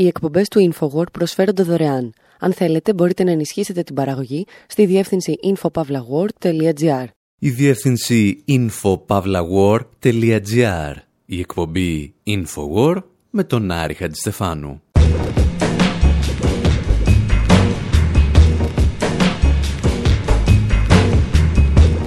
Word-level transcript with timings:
Οι 0.00 0.06
εκπομπές 0.06 0.48
του 0.48 0.72
InfoWord 0.72 1.12
προσφέρονται 1.12 1.62
δωρεάν. 1.62 2.12
Αν 2.38 2.52
θέλετε, 2.52 2.92
μπορείτε 2.92 3.24
να 3.24 3.30
ενισχύσετε 3.30 3.82
την 3.82 3.94
παραγωγή 3.94 4.46
στη 4.66 4.86
διεύθυνση 4.86 5.34
infopavlagor.gr. 5.44 7.04
Η 7.38 7.50
διεύθυνση 7.50 8.44
infopavlagor.gr. 8.48 10.94
Η 11.26 11.38
εκπομπή 11.38 12.14
InfoWord 12.26 13.02
με 13.30 13.44
τον 13.44 13.70
Άρη 13.70 13.94
Χατζηστεφάνου. 13.94 14.82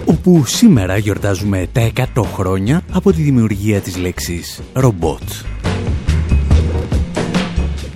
όπου 0.06 0.46
σήμερα 0.46 0.98
γιορτάζουμε 0.98 1.68
τα 1.72 1.92
100 2.16 2.24
χρόνια 2.24 2.82
από 2.92 3.12
τη 3.12 3.22
δημιουργία 3.22 3.80
της 3.80 3.98
λέξης 3.98 4.62
ρομπότ. 4.74 5.22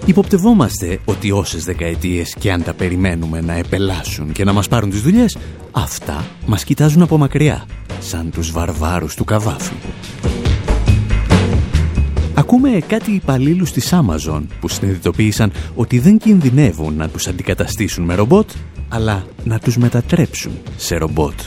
Υποπτευόμαστε 0.07 0.99
ότι 1.05 1.31
όσες 1.31 1.63
δεκαετίες 1.63 2.35
και 2.39 2.51
αν 2.51 2.63
τα 2.63 2.73
περιμένουμε 2.73 3.41
να 3.41 3.53
επελάσουν 3.53 4.31
και 4.31 4.43
να 4.43 4.53
μας 4.53 4.67
πάρουν 4.67 4.89
τις 4.89 5.01
δουλειές, 5.01 5.37
αυτά 5.71 6.25
μας 6.45 6.63
κοιτάζουν 6.63 7.01
από 7.01 7.17
μακριά, 7.17 7.65
σαν 7.99 8.31
τους 8.31 8.51
βαρβάρους 8.51 9.15
του 9.15 9.23
καβάφη. 9.23 9.73
Ακούμε 12.33 12.79
κάτι 12.87 13.11
υπαλλήλους 13.11 13.71
της 13.71 13.93
Amazon 13.93 14.41
που 14.59 14.67
συνειδητοποίησαν 14.67 15.51
ότι 15.75 15.99
δεν 15.99 16.17
κινδυνεύουν 16.17 16.95
να 16.95 17.09
τους 17.09 17.27
αντικαταστήσουν 17.27 18.03
με 18.03 18.15
ρομπότ, 18.15 18.49
αλλά 18.89 19.25
να 19.43 19.59
τους 19.59 19.77
μετατρέψουν 19.77 20.51
σε 20.77 20.95
ρομπότ. 20.95 21.39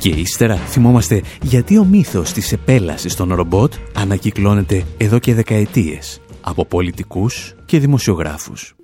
Και 0.00 0.08
ύστερα 0.08 0.56
θυμόμαστε 0.56 1.22
γιατί 1.42 1.78
ο 1.78 1.84
μύθος 1.84 2.32
της 2.32 2.52
επέλασης 2.52 3.14
των 3.14 3.34
ρομπότ 3.34 3.72
ανακυκλώνεται 3.94 4.84
εδώ 4.96 5.18
και 5.18 5.34
δεκαετίες 5.34 6.20
από 6.40 6.66
πολιτικούς 6.66 7.54
και 7.64 7.78
δημοσιογράφους. 7.78 8.79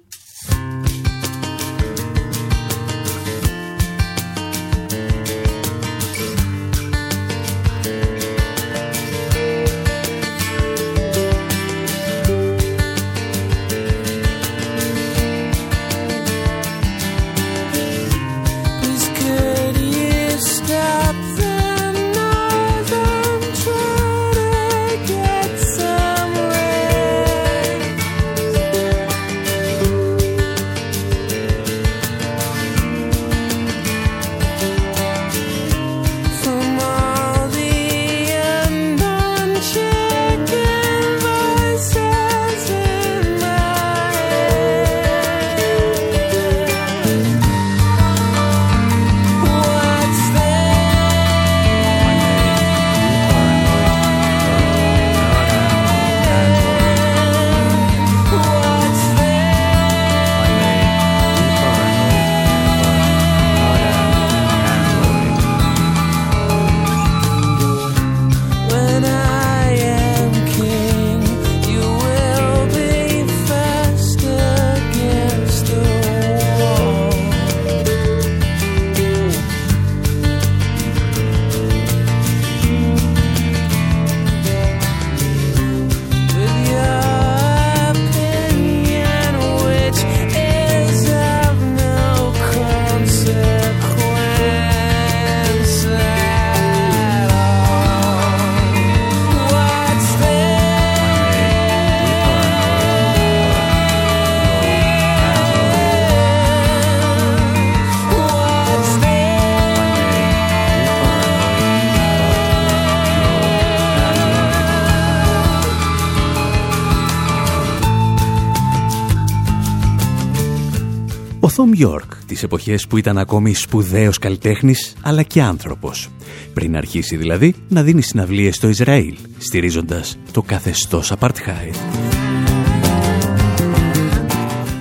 Θόμ 121.59 121.73
Γιόρκ, 121.73 122.25
τις 122.27 122.43
εποχές 122.43 122.87
που 122.87 122.97
ήταν 122.97 123.19
ακόμη 123.19 123.55
σπουδαίος 123.55 124.19
καλλιτέχνης, 124.19 124.95
αλλά 125.03 125.23
και 125.23 125.43
άνθρωπος. 125.43 126.09
Πριν 126.55 126.77
αρχίσει 126.77 127.17
δηλαδή 127.17 127.55
να 127.69 127.83
δίνει 127.83 128.03
συναυλίες 128.03 128.57
στο 128.57 128.69
Ισραήλ, 128.69 129.17
στηρίζοντας 129.39 130.19
το 130.33 130.43
καθεστώς 130.43 131.13
Apartheid. 131.19 131.75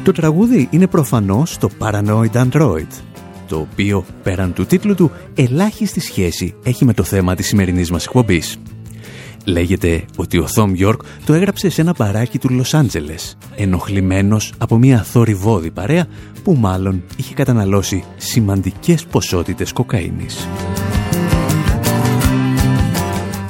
Το 0.04 0.12
τραγούδι 0.12 0.68
είναι 0.72 0.88
προφανώς 0.88 1.58
το 1.58 1.70
Paranoid 1.80 2.32
Android, 2.32 2.88
το 3.48 3.60
οποίο 3.60 4.06
πέραν 4.24 4.54
του 4.54 4.66
τίτλου 4.66 4.96
του 4.96 5.12
ελάχιστη 5.36 6.00
σχέση 6.00 6.56
έχει 6.64 6.86
με 6.86 6.94
το 6.94 7.04
θέμα 7.04 7.36
της 7.36 7.48
σημερινής 7.48 7.92
μας 7.92 8.06
εκπομπής. 8.06 8.58
Λέγεται 9.46 10.06
ότι 10.16 10.38
ο 10.38 10.48
Θόμ 10.48 10.74
Γιόρκ 10.74 11.02
το 11.26 11.34
έγραψε 11.34 11.70
σε 11.70 11.82
ένα 11.82 11.94
παράκι 11.94 12.40
του 12.40 12.50
Λος 12.50 12.74
Άντζελες, 12.74 13.38
ενοχλημένος 13.56 14.54
από 14.58 14.78
μια 14.78 15.04
θορυβόδη 15.04 15.72
παρέα 15.72 16.08
που 16.44 16.54
μάλλον 16.54 17.04
είχε 17.18 17.34
καταναλώσει 17.34 18.04
σημαντικές 18.18 19.06
ποσότητες 19.06 19.74
κοκαίνης. 19.74 20.48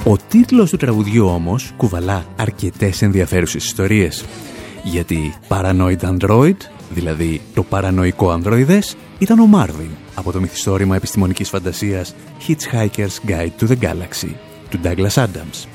Ο 0.03 0.15
τίτλος 0.29 0.69
του 0.69 0.77
τραγουδιού 0.77 1.25
όμως 1.25 1.73
κουβαλά 1.77 2.25
αρκετές 2.35 3.01
ενδιαφέρουσες 3.01 3.65
ιστορίες. 3.65 4.25
Γιατί 4.83 5.33
Paranoid 5.47 5.99
Android, 5.99 6.57
δηλαδή 6.89 7.41
το 7.53 7.63
παρανοϊκό 7.63 8.29
ανδροειδές, 8.29 8.95
ήταν 9.19 9.39
ο 9.39 9.45
Μάρβιν 9.45 9.89
από 10.15 10.31
το 10.31 10.39
μυθιστόρημα 10.39 10.95
επιστημονικής 10.95 11.49
φαντασίας 11.49 12.15
Hitchhiker's 12.47 13.29
Guide 13.29 13.51
to 13.59 13.67
the 13.67 13.75
Galaxy 13.81 14.33
του 14.69 14.79
Douglas 14.83 15.23
Adams 15.23 15.74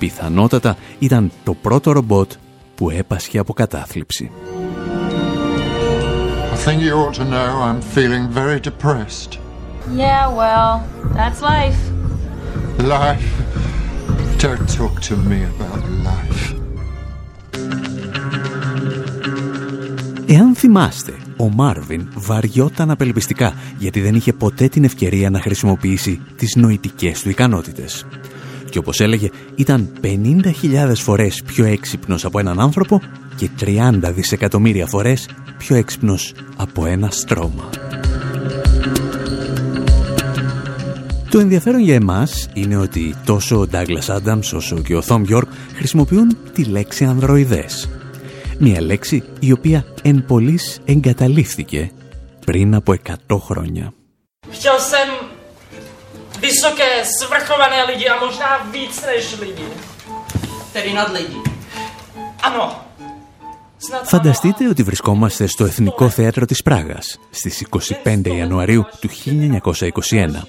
πιθανότατα 0.00 0.76
ήταν 0.98 1.30
το 1.44 1.54
πρώτο 1.54 1.92
ρομπότ 1.92 2.32
που 2.74 2.90
έπασχε 2.90 3.38
από 3.38 3.52
κατάθλιψη. 3.52 4.30
I 6.52 6.56
think 6.64 6.78
you 6.86 6.94
ought 7.02 7.14
to 7.22 7.26
know 7.34 7.48
I'm 7.68 7.80
feeling 7.96 8.24
very 8.40 8.60
depressed. 8.68 9.32
Yeah, 10.04 10.24
well, 10.40 10.72
that's 11.18 11.40
life. 11.52 11.80
Life? 12.96 13.28
Don't 14.44 14.66
talk 14.78 14.94
to 15.08 15.14
me 15.30 15.38
about 15.52 15.82
life. 16.08 16.42
Εάν 20.26 20.54
θυμάστε, 20.54 21.12
ο 21.36 21.48
Μάρβιν 21.48 22.08
βαριόταν 22.14 22.90
απελπιστικά 22.90 23.54
γιατί 23.78 24.00
δεν 24.00 24.14
είχε 24.14 24.32
ποτέ 24.32 24.68
την 24.68 24.84
ευκαιρία 24.84 25.30
να 25.30 25.40
χρησιμοποιήσει 25.40 26.20
τις 26.36 26.56
νοητικές 26.56 27.22
του 27.22 27.28
ικανότητες 27.28 28.06
και 28.70 28.78
όπως 28.78 29.00
έλεγε 29.00 29.30
ήταν 29.54 29.92
50.000 30.02 30.92
φορές 30.94 31.42
πιο 31.46 31.64
έξυπνος 31.64 32.24
από 32.24 32.38
έναν 32.38 32.60
άνθρωπο 32.60 33.00
και 33.36 33.48
30 33.60 33.92
δισεκατομμύρια 34.02 34.86
φορές 34.86 35.28
πιο 35.58 35.76
έξυπνος 35.76 36.34
από 36.56 36.86
ένα 36.86 37.10
στρώμα. 37.10 37.70
Το 41.30 41.38
ενδιαφέρον 41.38 41.80
για 41.80 41.94
εμάς 41.94 42.48
είναι 42.54 42.76
ότι 42.76 43.14
τόσο 43.24 43.60
ο 43.60 43.66
Douglas 43.72 44.16
Adams 44.16 44.52
όσο 44.54 44.78
και 44.78 44.96
ο 44.96 45.02
Thom 45.06 45.22
York 45.28 45.48
χρησιμοποιούν 45.74 46.36
τη 46.52 46.64
λέξη 46.64 47.04
ανδροειδές. 47.04 47.88
Μια 48.58 48.82
λέξη 48.82 49.22
η 49.40 49.52
οποία 49.52 49.84
εν 50.02 50.24
πολλής 50.26 50.80
εγκαταλείφθηκε 50.84 51.90
πριν 52.44 52.74
από 52.74 52.94
100 53.28 53.38
χρόνια 53.38 53.92
vysoké, 56.60 57.04
svrchované 57.20 57.84
lidi 57.90 58.06
a 58.08 58.20
možná 58.24 58.50
víc 58.72 58.94
než 59.06 59.24
lidi. 59.40 59.68
Tedy 60.72 60.92
nad 60.94 61.12
lidi. 61.12 61.40
Φανταστείτε 64.04 64.68
ότι 64.68 64.82
βρισκόμαστε 64.82 65.46
στο 65.46 65.64
Εθνικό 65.64 66.08
Θέατρο 66.08 66.44
της 66.46 66.62
Πράγας 66.62 67.18
στις 67.30 67.66
25 68.04 68.26
Ιανουαρίου 68.36 68.84
του 69.00 69.08
1921. 69.08 70.42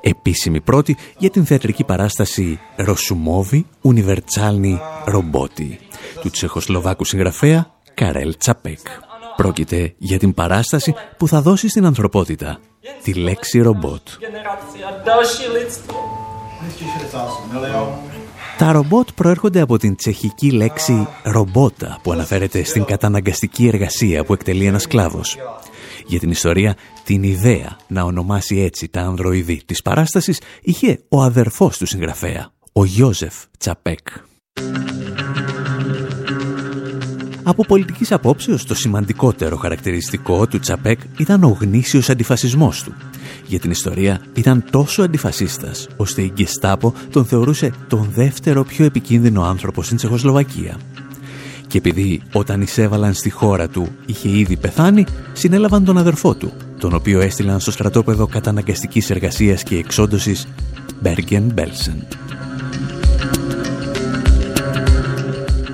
Επίσημη 0.00 0.60
πρώτη 0.60 0.96
για 1.18 1.30
την 1.30 1.46
θεατρική 1.46 1.84
παράσταση 1.84 2.60
«Ροσουμόβι 2.76 3.66
Ουνιβερτσάλνη 3.80 4.80
Ρομπότη» 5.04 5.78
του 6.20 6.30
τσεχοσλοβάκου 6.30 7.04
συγγραφέα 7.04 7.70
Καρέλ 7.94 8.36
Τσαπέκ. 8.36 8.86
Πρόκειται 9.38 9.94
για 9.98 10.18
την 10.18 10.34
παράσταση 10.34 10.94
που 11.16 11.28
θα 11.28 11.42
δώσει 11.42 11.68
στην 11.68 11.84
ανθρωπότητα 11.84 12.60
τη 13.02 13.14
λέξη 13.14 13.60
ρομπότ. 13.60 14.00
Τα 18.58 18.72
ρομπότ 18.72 19.08
προέρχονται 19.14 19.60
από 19.60 19.78
την 19.78 19.96
τσεχική 19.96 20.50
λέξη 20.50 21.08
ρομπότα 21.22 21.98
που 22.02 22.12
αναφέρεται 22.12 22.64
στην 22.64 22.84
καταναγκαστική 22.84 23.66
εργασία 23.66 24.24
που 24.24 24.32
εκτελεί 24.32 24.64
ένας 24.64 24.82
σκλάβος. 24.82 25.36
Για 26.06 26.18
την 26.18 26.30
ιστορία, 26.30 26.76
την 27.04 27.22
ιδέα 27.22 27.76
να 27.86 28.02
ονομάσει 28.02 28.60
έτσι 28.60 28.88
τα 28.88 29.00
ανδροειδή 29.00 29.62
της 29.64 29.82
παράστασης 29.82 30.40
είχε 30.62 31.00
ο 31.08 31.22
αδερφός 31.22 31.78
του 31.78 31.86
συγγραφέα, 31.86 32.50
ο 32.72 32.84
Γιώζεφ 32.84 33.34
Τσαπέκ. 33.58 34.08
Από 37.48 37.64
πολιτικής 37.64 38.12
απόψεως, 38.12 38.64
το 38.64 38.74
σημαντικότερο 38.74 39.56
χαρακτηριστικό 39.56 40.46
του 40.46 40.58
Τσαπέκ 40.58 41.00
ήταν 41.18 41.44
ο 41.44 41.56
γνήσιος 41.60 42.10
αντιφασισμός 42.10 42.82
του. 42.82 42.92
Για 43.46 43.58
την 43.58 43.70
ιστορία 43.70 44.20
ήταν 44.34 44.64
τόσο 44.70 45.02
αντιφασίστας, 45.02 45.88
ώστε 45.96 46.22
η 46.22 46.32
Γκεστάπο 46.34 46.94
τον 47.10 47.24
θεωρούσε 47.24 47.72
τον 47.88 48.10
δεύτερο 48.14 48.64
πιο 48.64 48.84
επικίνδυνο 48.84 49.42
άνθρωπο 49.42 49.82
στην 49.82 49.96
Τσεχοσλοβακία. 49.96 50.76
Και 51.66 51.78
επειδή 51.78 52.22
όταν 52.32 52.60
εισέβαλαν 52.60 53.14
στη 53.14 53.30
χώρα 53.30 53.68
του 53.68 53.88
είχε 54.06 54.28
ήδη 54.38 54.56
πεθάνει, 54.56 55.04
συνέλαβαν 55.32 55.84
τον 55.84 55.98
αδερφό 55.98 56.34
του, 56.34 56.52
τον 56.78 56.94
οποίο 56.94 57.20
έστειλαν 57.20 57.60
στο 57.60 57.70
στρατόπεδο 57.70 58.26
καταναγκαστικής 58.26 59.10
εργασίας 59.10 59.62
και 59.62 59.76
εξόντωσης 59.76 60.48
Bergen 61.02 61.54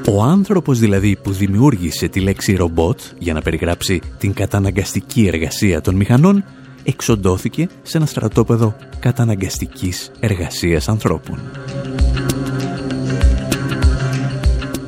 Ο 0.09 0.23
άνθρωπος 0.23 0.79
δηλαδή 0.79 1.17
που 1.23 1.33
δημιούργησε 1.33 2.09
τη 2.09 2.21
λέξη 2.21 2.55
ρομπότ 2.55 3.01
για 3.19 3.33
να 3.33 3.43
περιγράψει 3.43 4.01
την 4.19 4.33
καταναγκαστική 4.33 5.27
εργασία 5.27 5.81
των 5.81 5.95
μηχανών 5.95 6.45
εξοντώθηκε 6.83 7.69
σε 7.83 7.97
ένα 7.97 8.07
στρατόπεδο 8.07 8.77
καταναγκαστικής 8.99 10.11
εργασίας 10.21 10.89
ανθρώπων. 10.89 11.39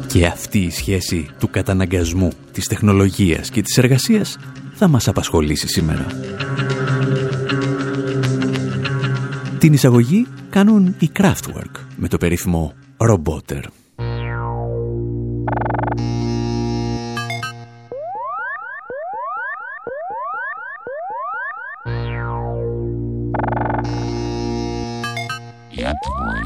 Και 0.07 0.27
αυτή 0.27 0.59
η 0.59 0.71
σχέση 0.71 1.29
του 1.39 1.51
καταναγκασμού, 1.51 2.31
της 2.53 2.67
τεχνολογίας 2.67 3.51
και 3.51 3.63
της 3.63 3.79
εργασίας 3.79 4.39
θα 4.75 4.89
μας 4.89 5.09
απασχολήσει 5.09 5.69
σήμερα. 5.69 6.07
Την 9.59 9.73
εισαγωγή 9.73 10.27
κάνουν 10.51 10.95
οι 10.99 11.11
Kraftwerk 11.19 11.81
με 11.97 12.09
το 12.09 12.19
περίφημο 12.19 12.73
Roboter. 12.97 13.63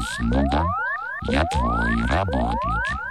слуга, 0.16 0.64
я 1.28 1.44
твой 1.52 2.06
работник. 2.06 3.09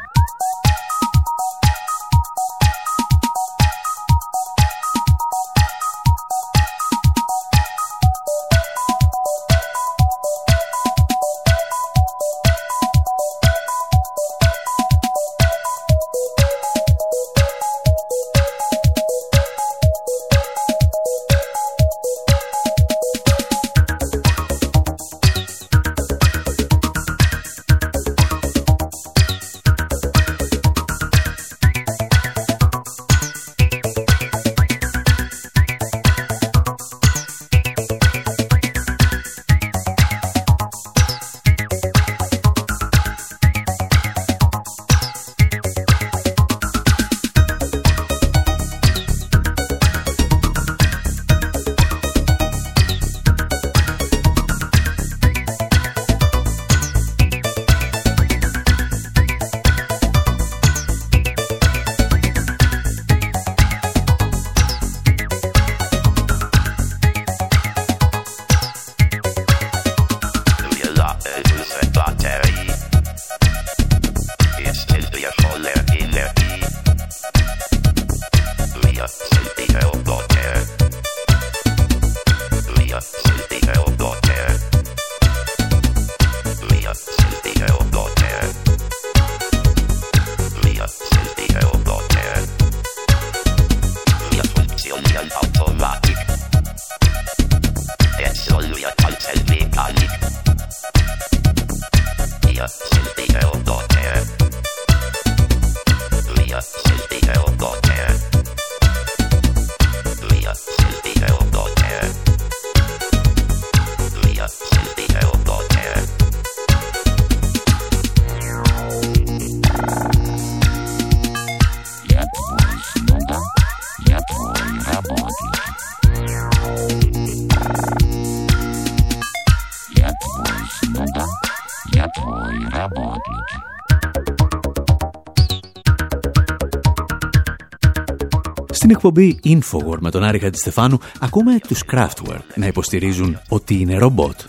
Εκπομπή 139.06 139.40
Infowar 139.44 139.98
με 140.00 140.10
τον 140.10 140.24
Άρη 140.24 140.38
Χατζηστεφάνου 140.38 140.98
ακούμε 141.20 141.58
τους 141.69 141.82
Kraftwerk 141.92 142.44
να 142.54 142.66
υποστηρίζουν 142.66 143.40
ότι 143.48 143.74
είναι 143.74 143.98
ρομπότ. 143.98 144.40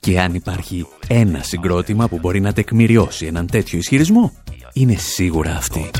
Και 0.00 0.20
αν 0.20 0.34
υπάρχει 0.34 0.86
ένα 1.06 1.42
συγκρότημα 1.42 2.08
που 2.08 2.18
μπορεί 2.18 2.40
να 2.40 2.52
τεκμηριώσει 2.52 3.26
έναν 3.26 3.46
τέτοιο 3.46 3.78
ισχυρισμό, 3.78 4.32
είναι 4.72 4.94
σίγουρα 4.94 5.56
αυτή. 5.56 5.90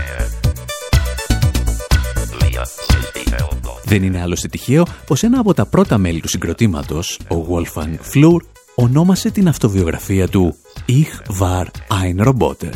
Δεν 3.85 4.03
είναι 4.03 4.21
άλλωστε 4.21 4.49
τυχαίο 4.49 4.87
πως 5.07 5.23
ένα 5.23 5.39
από 5.39 5.55
τα 5.55 5.67
πρώτα 5.67 5.99
μέλη 5.99 6.21
του 6.21 6.29
συγκροτήματος, 6.29 7.19
ο 7.29 7.47
Wolfgang 7.49 7.95
Flur, 8.15 8.39
ονόμασε 8.75 9.31
την 9.31 9.49
αυτοβιογραφία 9.49 10.29
του 10.29 10.57
«Ich 10.89 11.41
war 11.41 11.65
ein 12.03 12.27
Roboter», 12.27 12.75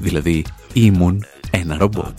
δηλαδή 0.00 0.44
«Ήμουν 0.72 1.24
ένα 1.50 1.76
ρομπότ». 1.78 2.18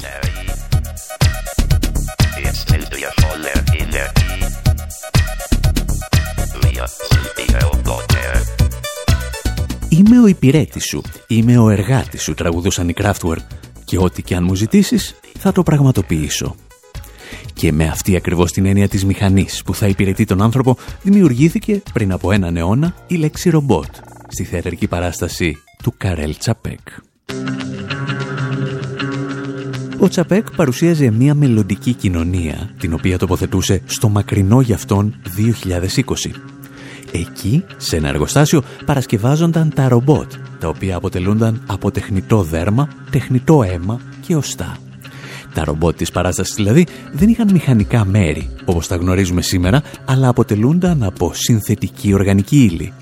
Είμαι 9.89 10.19
ο 10.19 10.27
υπηρέτης 10.27 10.83
σου, 10.83 11.01
είμαι 11.27 11.57
ο 11.57 11.69
εργάτης 11.69 12.21
σου, 12.21 12.33
τραγουδούσαν 12.33 12.89
οι 12.89 12.93
Kraftwerk 12.97 13.45
και 13.85 13.97
ό,τι 13.97 14.21
και 14.21 14.35
αν 14.35 14.43
μου 14.43 14.55
ζητήσεις 14.55 15.15
θα 15.37 15.51
το 15.51 15.63
πραγματοποιήσω. 15.63 16.55
Και 17.53 17.71
με 17.71 17.87
αυτή 17.87 18.15
ακριβώς 18.15 18.51
την 18.51 18.65
έννοια 18.65 18.87
της 18.87 19.05
μηχανής 19.05 19.61
που 19.65 19.75
θα 19.75 19.87
υπηρετεί 19.87 20.25
τον 20.25 20.41
άνθρωπο 20.41 20.77
δημιουργήθηκε 21.01 21.81
πριν 21.93 22.11
από 22.11 22.31
έναν 22.31 22.57
αιώνα 22.57 22.93
η 23.07 23.15
λέξη 23.15 23.49
ρομπότ 23.49 23.95
στη 24.27 24.43
θεατρική 24.43 24.87
παράσταση 24.87 25.57
του 25.83 25.93
Καρέλ 25.97 26.37
Τσαπέκ. 26.37 26.79
Ο 29.99 30.07
Τσαπέκ 30.07 30.55
παρουσίαζε 30.55 31.11
μια 31.11 31.33
μελλοντική 31.33 31.93
κοινωνία, 31.93 32.75
την 32.79 32.93
οποία 32.93 33.17
τοποθετούσε 33.17 33.81
στο 33.85 34.09
μακρινό 34.09 34.61
για 34.61 34.75
αυτόν 34.75 35.21
2020. 35.37 36.58
Εκεί, 37.11 37.63
σε 37.77 37.95
ένα 37.95 38.07
εργοστάσιο, 38.07 38.63
παρασκευάζονταν 38.85 39.71
τα 39.75 39.87
ρομπότ, 39.87 40.31
τα 40.59 40.67
οποία 40.67 40.95
αποτελούνταν 40.95 41.61
από 41.67 41.91
τεχνητό 41.91 42.41
δέρμα, 42.41 42.89
τεχνητό 43.11 43.63
αίμα 43.63 43.99
και 44.21 44.35
οστά. 44.35 44.77
Τα 45.53 45.63
ρομπότ 45.63 45.95
της 45.97 46.11
παράστασης 46.11 46.55
δηλαδή 46.55 46.85
δεν 47.11 47.29
είχαν 47.29 47.51
μηχανικά 47.51 48.05
μέρη, 48.05 48.49
όπως 48.65 48.87
τα 48.87 48.95
γνωρίζουμε 48.95 49.41
σήμερα, 49.41 49.81
αλλά 50.05 50.27
αποτελούνταν 50.27 51.03
από 51.03 51.31
συνθετική 51.33 52.13
οργανική 52.13 52.63
ύλη, 52.63 52.93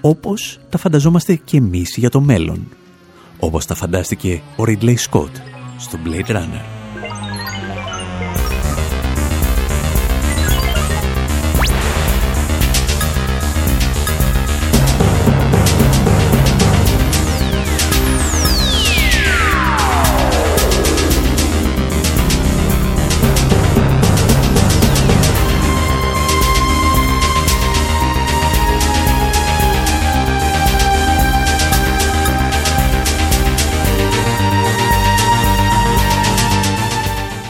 όπως 0.00 0.58
τα 0.68 0.78
φανταζόμαστε 0.78 1.34
και 1.44 1.56
εμείς 1.56 1.94
για 1.96 2.10
το 2.10 2.20
μέλλον. 2.20 2.68
Όπως 3.38 3.66
τα 3.66 3.74
φαντάστηκε 3.74 4.42
ο 4.56 4.62
Ridley 4.66 4.94
Scott 5.10 5.32
στο 5.78 5.98
Blade 6.04 6.30
Runner. 6.30 6.77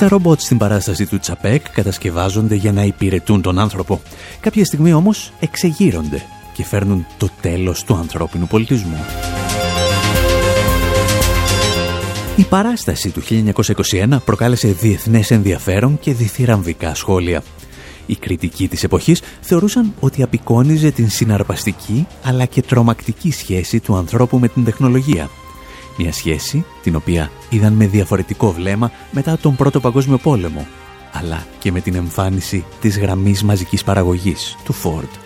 Τα 0.09 0.15
ρομπότ 0.15 0.41
στην 0.41 0.59
παράσταση 0.59 1.07
του 1.07 1.19
Τσαπέκ 1.19 1.71
κατασκευάζονται 1.71 2.55
για 2.55 2.73
να 2.73 2.83
υπηρετούν 2.83 3.43
τον 3.43 3.59
άνθρωπο. 3.59 4.01
Κάποια 4.41 4.65
στιγμή 4.65 4.93
όμως 4.93 5.33
εξεγείρονται 5.41 6.23
και 6.53 6.65
φέρνουν 6.65 7.07
το 7.19 7.29
τέλος 7.41 7.85
του 7.85 7.95
ανθρώπινου 7.95 8.47
πολιτισμού. 8.47 9.05
Η 12.37 12.43
παράσταση 12.43 13.11
του 13.11 13.23
1921 13.93 14.17
προκάλεσε 14.25 14.69
διεθνές 14.69 15.31
ενδιαφέρον 15.31 15.99
και 16.01 16.15
διθυραμβικά 16.15 16.95
σχόλια. 16.95 17.43
Οι 18.07 18.17
κριτικοί 18.17 18.69
της 18.69 18.85
εποχής 18.85 19.23
θεωρούσαν 19.41 19.95
ότι 20.01 20.23
απεικόνιζε 20.23 20.91
την 20.91 21.11
συναρπαστική 21.11 22.07
αλλά 22.23 22.45
και 22.45 22.63
τρομακτική 22.63 23.31
σχέση 23.31 23.81
του 23.81 23.97
ανθρώπου 23.97 24.39
με 24.39 24.49
την 24.49 24.65
τεχνολογία 24.65 25.31
μια 25.99 26.13
σχέση 26.13 26.65
την 26.83 26.97
οποία 26.97 27.31
είδαν 27.49 27.73
με 27.73 27.87
διαφορετικό 27.87 28.53
βλέμμα 28.53 28.91
μετά 29.11 29.39
τον 29.39 29.57
Πρώτο 29.57 29.81
Παγκόσμιο 29.81 30.19
Πόλεμο, 30.19 30.67
αλλά 31.13 31.47
και 31.59 31.73
με 31.73 31.81
την 31.81 31.95
εμφάνιση 31.95 32.65
της 32.81 32.99
γραμμής 32.99 33.43
μαζικής 33.43 33.85
παραγωγής 33.85 34.57
του 34.65 34.75
Ford. 34.83 35.19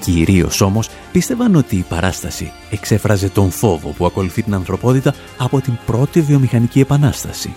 Κυρίως 0.00 0.60
όμως 0.60 0.88
πίστευαν 1.12 1.54
ότι 1.54 1.76
η 1.76 1.84
παράσταση 1.88 2.52
εξέφραζε 2.70 3.28
τον 3.28 3.50
φόβο 3.50 3.88
που 3.88 4.06
ακολουθεί 4.06 4.42
την 4.42 4.54
ανθρωπότητα 4.54 5.14
από 5.38 5.60
την 5.60 5.78
πρώτη 5.86 6.20
βιομηχανική 6.20 6.80
επανάσταση. 6.80 7.54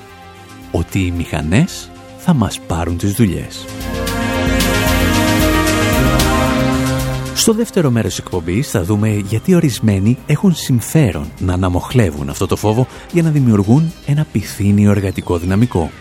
Ότι 0.72 1.00
οι 1.00 1.12
μηχανές 1.12 1.92
θα 2.18 2.34
μας 2.34 2.60
πάρουν 2.60 2.98
τις 2.98 3.12
δουλειές. 3.12 3.66
Στο 7.48 7.56
δεύτερο 7.56 7.89
μέρος 7.89 8.16
της 8.16 8.20
εκπομπής 8.20 8.70
θα 8.70 8.84
δούμε 8.84 9.10
γιατί 9.10 9.56
ορισμένοι 9.56 10.18
έχουν 10.25 10.56
συμφέρον 10.56 11.32
να 11.39 11.54
αναμοχλεύουν 11.54 12.30
αυτό 12.30 12.48
το 12.48 12.56
φόβο 12.56 12.88
για 13.12 13.24
να 13.24 13.30
δημιουργούν 13.30 13.92
ένα 14.06 14.25
πυθύνιο 14.32 14.92
εργατικό 14.92 15.38
δυναμικό. 15.38 15.92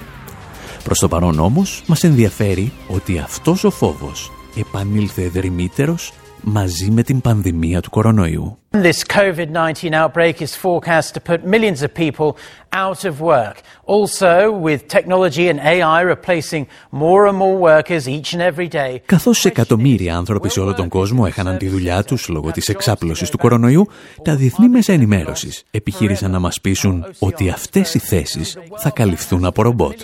Προς 0.84 0.98
το 0.98 1.08
παρόν 1.08 1.38
όμως 1.38 1.82
μας 1.86 2.04
ενδιαφέρει 2.04 2.72
ότι 2.88 3.18
αυτός 3.18 3.64
ο 3.64 3.70
φόβος 3.70 4.32
επανήλθε 4.56 5.28
δρυμύτερος 5.28 6.12
μαζί 6.42 6.90
με 6.90 7.02
την 7.02 7.20
πανδημία 7.20 7.80
του 7.80 7.90
κορονοϊού. 7.90 8.58
This 8.83 9.04
COVID-19 9.04 9.95
outbreak 9.95 10.42
is 10.42 10.54
forecast 10.54 11.14
to 11.14 11.21
put 11.21 11.45
millions 11.45 11.83
of 11.83 11.95
people 11.95 12.37
out 12.73 13.04
of 13.04 13.21
work. 13.21 13.56
Also, 13.85 14.50
with 14.66 14.80
technology 14.88 15.49
and 15.49 15.59
AI 15.61 16.00
replacing 16.14 16.66
more 16.90 17.26
and 17.26 17.37
more 17.38 17.56
workers 17.71 18.06
each 18.09 18.33
and 18.35 18.42
every 18.42 18.68
day. 18.68 19.00
Καθώς 19.06 19.45
εκατομμύρια 19.45 20.16
άνθρωποι 20.16 20.49
σε 20.49 20.61
όλο 20.61 20.75
τον 20.75 20.88
κόσμο 20.88 21.25
έχαναν 21.26 21.59
τη 21.59 21.68
δουλειά 21.68 22.02
τους 22.02 22.28
λόγω 22.28 22.50
της 22.50 22.68
εξάπλωσης 22.68 23.30
του 23.30 23.38
κορονοϊού, 23.38 23.87
τα 24.23 24.37
διεθνή 24.37 24.68
μέσα 24.68 24.92
ενημέρωσης 24.92 25.64
επιχείρησαν 25.71 26.30
να 26.30 26.38
μας 26.38 26.61
πείσουν 26.61 27.06
ότι 27.18 27.49
αυτές 27.49 27.95
οι 27.95 27.99
θέσεις 27.99 28.59
θα 28.76 28.90
καλυφθούν 28.90 29.45
από 29.45 29.62
ρομπότ. 29.62 30.00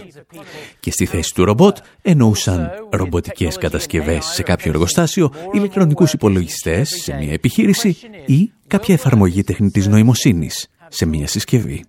Και 0.81 0.91
στη 0.91 1.07
θέση 1.07 1.35
του 1.35 1.45
ρομπότ 1.45 1.77
εννοούσαν 2.03 2.71
ρομποτικές 2.91 3.57
κατασκευές 3.57 4.25
σε 4.25 4.43
κάποιο 4.43 4.71
εργοστάσιο, 4.71 5.33
ηλεκτρονικούς 5.53 6.13
υπολογιστές 6.13 6.89
σε 7.03 7.15
μια 7.15 7.33
επιχείρηση 7.33 7.97
ή 8.27 8.53
κάποια 8.73 8.95
εφαρμογή 8.95 9.43
τεχνητής 9.43 9.87
νοημοσύνης 9.87 10.67
σε 10.89 11.07
μια 11.07 11.27
συσκευή. 11.27 11.85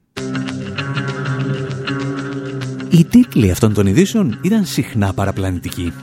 Οι 2.90 3.06
τίτλοι 3.06 3.52
αυτών 3.52 3.74
των 3.74 3.88
ειδήσεων 3.88 4.40
ήταν 4.42 4.66
συχνά 4.66 5.14
παραπλανητικοί. 5.14 5.94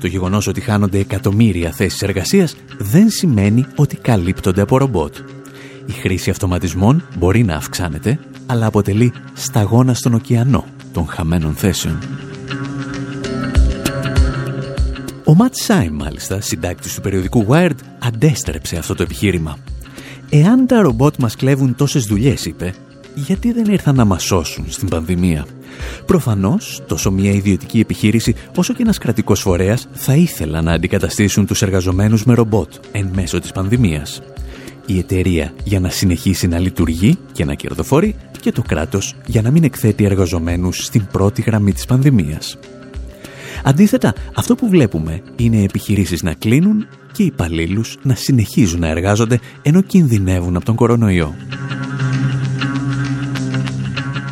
Το 0.00 0.06
γεγονός 0.06 0.46
ότι 0.46 0.60
χάνονται 0.60 0.98
εκατομμύρια 0.98 1.70
θέσεις 1.70 2.02
εργασίας 2.02 2.56
δεν 2.78 3.10
σημαίνει 3.10 3.66
ότι 3.76 3.96
καλύπτονται 3.96 4.60
από 4.60 4.78
ρομπότ. 4.78 5.16
Η 5.86 5.92
χρήση 5.92 6.30
αυτοματισμών 6.30 7.04
μπορεί 7.18 7.42
να 7.42 7.54
αυξάνεται, 7.54 8.18
αλλά 8.46 8.66
αποτελεί 8.66 9.12
σταγόνα 9.32 9.94
στον 9.94 10.14
ωκεανό 10.14 10.64
των 10.92 11.06
χαμένων 11.06 11.54
θέσεων. 11.54 11.98
Ο 15.24 15.34
Ματ 15.34 15.54
Σάιμ, 15.54 15.94
μάλιστα, 15.94 16.40
συντάκτης 16.40 16.94
του 16.94 17.00
περιοδικού 17.00 17.46
Wired, 17.48 17.78
αντέστρεψε 17.98 18.76
αυτό 18.76 18.94
το 18.94 19.02
επιχείρημα. 19.02 19.58
«Εάν 20.34 20.66
τα 20.66 20.80
ρομπότ 20.80 21.14
μας 21.18 21.36
κλέβουν 21.36 21.74
τόσες 21.74 22.04
δουλειές», 22.04 22.44
είπε, 22.46 22.74
«γιατί 23.14 23.52
δεν 23.52 23.64
ήρθαν 23.64 23.94
να 23.94 24.04
μας 24.04 24.22
σώσουν 24.22 24.64
στην 24.68 24.88
πανδημία». 24.88 25.46
Προφανώς, 26.06 26.82
τόσο 26.86 27.10
μια 27.10 27.30
ιδιωτική 27.30 27.80
επιχείρηση 27.80 28.34
όσο 28.56 28.74
και 28.74 28.82
ένας 28.82 28.98
κρατικός 28.98 29.40
φορέας 29.40 29.88
θα 29.92 30.14
ήθελα 30.14 30.62
να 30.62 30.72
αντικαταστήσουν 30.72 31.46
τους 31.46 31.62
εργαζομένους 31.62 32.24
με 32.24 32.34
ρομπότ 32.34 32.72
εν 32.92 33.10
μέσω 33.14 33.38
της 33.38 33.52
πανδημίας. 33.52 34.22
Η 34.86 34.98
εταιρεία 34.98 35.52
για 35.64 35.80
να 35.80 35.88
συνεχίσει 35.88 36.46
να 36.46 36.58
λειτουργεί 36.58 37.18
και 37.32 37.44
να 37.44 37.54
κερδοφορεί 37.54 38.14
και 38.40 38.52
το 38.52 38.62
κράτος 38.62 39.14
για 39.26 39.42
να 39.42 39.50
μην 39.50 39.64
εκθέτει 39.64 40.04
εργαζομένους 40.04 40.84
στην 40.84 41.06
πρώτη 41.12 41.42
γραμμή 41.42 41.72
της 41.72 41.84
πανδημίας. 41.84 42.58
Αντίθετα, 43.62 44.14
αυτό 44.34 44.54
που 44.54 44.68
βλέπουμε 44.68 45.22
είναι 45.36 45.62
επιχειρήσεις 45.62 46.22
να 46.22 46.32
κλείνουν 46.34 46.86
και 47.12 47.22
οι 47.22 47.26
υπαλλήλους 47.26 47.96
να 48.02 48.14
συνεχίζουν 48.14 48.80
να 48.80 48.88
εργάζονται 48.88 49.40
ενώ 49.62 49.80
κινδυνεύουν 49.80 50.56
από 50.56 50.64
τον 50.64 50.74
κορονοϊό. 50.74 51.34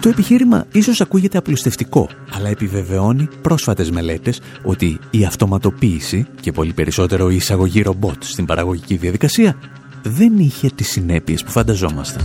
Το 0.00 0.08
επιχείρημα 0.08 0.66
ίσως 0.72 1.00
ακούγεται 1.00 1.38
απλουστευτικό, 1.38 2.08
αλλά 2.32 2.48
επιβεβαιώνει 2.48 3.28
πρόσφατες 3.42 3.90
μελέτες 3.90 4.40
ότι 4.62 4.98
η 5.10 5.24
αυτοματοποίηση 5.24 6.26
και 6.40 6.52
πολύ 6.52 6.72
περισσότερο 6.72 7.30
η 7.30 7.36
εισαγωγή 7.36 7.82
ρομπότ 7.82 8.22
στην 8.24 8.44
παραγωγική 8.44 8.96
διαδικασία 8.96 9.56
δεν 10.02 10.38
είχε 10.38 10.70
τις 10.74 10.88
συνέπειες 10.88 11.44
που 11.44 11.50
φανταζόμασταν. 11.50 12.22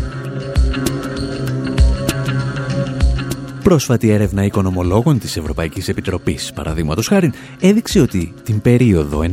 Πρόσφατη 3.66 4.10
έρευνα 4.10 4.44
οικονομολόγων 4.44 5.20
της 5.20 5.38
Ευρωπαϊκής 5.38 5.88
Επιτροπής, 5.88 6.52
παραδείγματος 6.54 7.08
χάρη, 7.08 7.32
έδειξε 7.60 8.00
ότι 8.00 8.34
την 8.44 8.62
περίοδο 8.62 9.24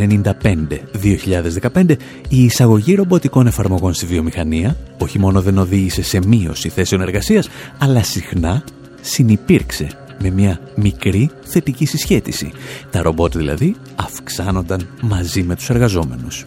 95-2015 1.72 1.96
η 2.28 2.44
εισαγωγή 2.44 2.94
ρομποτικών 2.94 3.46
εφαρμογών 3.46 3.94
στη 3.94 4.06
βιομηχανία 4.06 4.76
όχι 4.98 5.18
μόνο 5.18 5.40
δεν 5.42 5.58
οδήγησε 5.58 6.02
σε 6.02 6.18
μείωση 6.26 6.68
θέσεων 6.68 7.00
εργασίας, 7.00 7.48
αλλά 7.78 8.02
συχνά 8.02 8.64
συνυπήρξε 9.00 9.86
με 10.22 10.30
μια 10.30 10.60
μικρή 10.74 11.30
θετική 11.42 11.86
συσχέτιση. 11.86 12.52
Τα 12.90 13.02
ρομπότ 13.02 13.36
δηλαδή 13.36 13.74
αυξάνονταν 13.94 14.88
μαζί 15.02 15.42
με 15.42 15.54
τους 15.54 15.70
εργαζόμενους. 15.70 16.44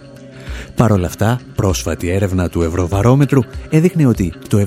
Παρ' 0.75 0.91
όλα 0.91 1.07
αυτά, 1.07 1.39
πρόσφατη 1.55 2.09
έρευνα 2.09 2.49
του 2.49 2.61
Ευρωβαρόμετρου 2.61 3.41
έδειχνε 3.69 4.05
ότι 4.05 4.33
το 4.47 4.65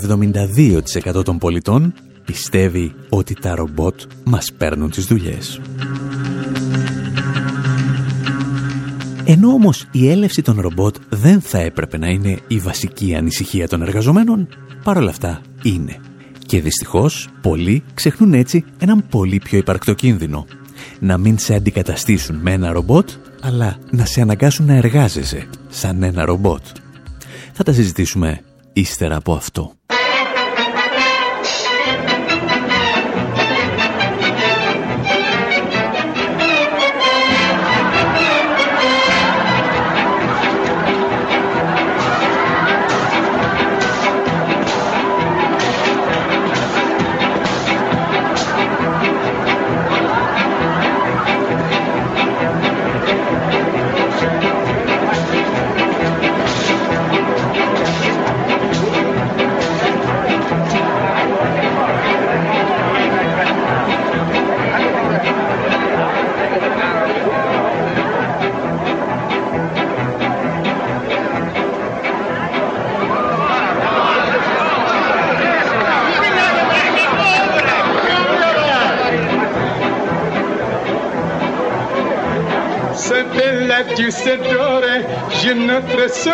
72% 1.19 1.25
των 1.25 1.39
πολιτών 1.39 1.95
πιστεύει 2.33 2.95
ότι 3.09 3.35
τα 3.35 3.55
ρομπότ 3.55 4.01
μας 4.25 4.53
παίρνουν 4.59 4.91
τις 4.91 5.05
δουλειές. 5.05 5.61
Ενώ 9.25 9.49
όμως 9.49 9.87
η 9.91 10.11
έλευση 10.11 10.43
των 10.43 10.61
ρομπότ 10.61 10.97
δεν 11.09 11.41
θα 11.41 11.59
έπρεπε 11.59 11.99
να 11.99 12.09
είναι 12.09 12.39
η 12.49 12.59
βασική 12.59 13.15
ανησυχία 13.15 13.69
των 13.69 13.83
εργαζομένων, 13.83 14.49
παρόλα 14.85 15.11
αυτά 15.11 15.41
είναι. 15.63 15.97
Και 16.47 16.61
δυστυχώς, 16.61 17.29
πολλοί 17.41 17.83
ξεχνούν 17.95 18.35
έτσι 18.35 18.65
έναν 18.79 19.07
πολύ 19.09 19.39
πιο 19.39 19.59
υπαρκτό 19.59 19.95
κίνδυνο. 19.95 20.47
Να 21.01 21.19
μην 21.19 21.39
σε 21.39 21.55
αντικαταστήσουν 21.55 22.37
με 22.37 22.53
ένα 22.53 22.73
ρομπότ, 22.73 23.11
αλλά 23.41 23.77
να 23.91 24.05
σε 24.05 24.21
αναγκάσουν 24.21 24.67
να 24.67 24.75
εργάζεσαι 24.75 25.49
σαν 25.69 26.03
ένα 26.03 26.25
ρομπότ. 26.25 26.63
Θα 27.53 27.63
τα 27.63 27.73
συζητήσουμε 27.73 28.41
ύστερα 28.73 29.17
από 29.17 29.33
αυτό. 29.33 29.78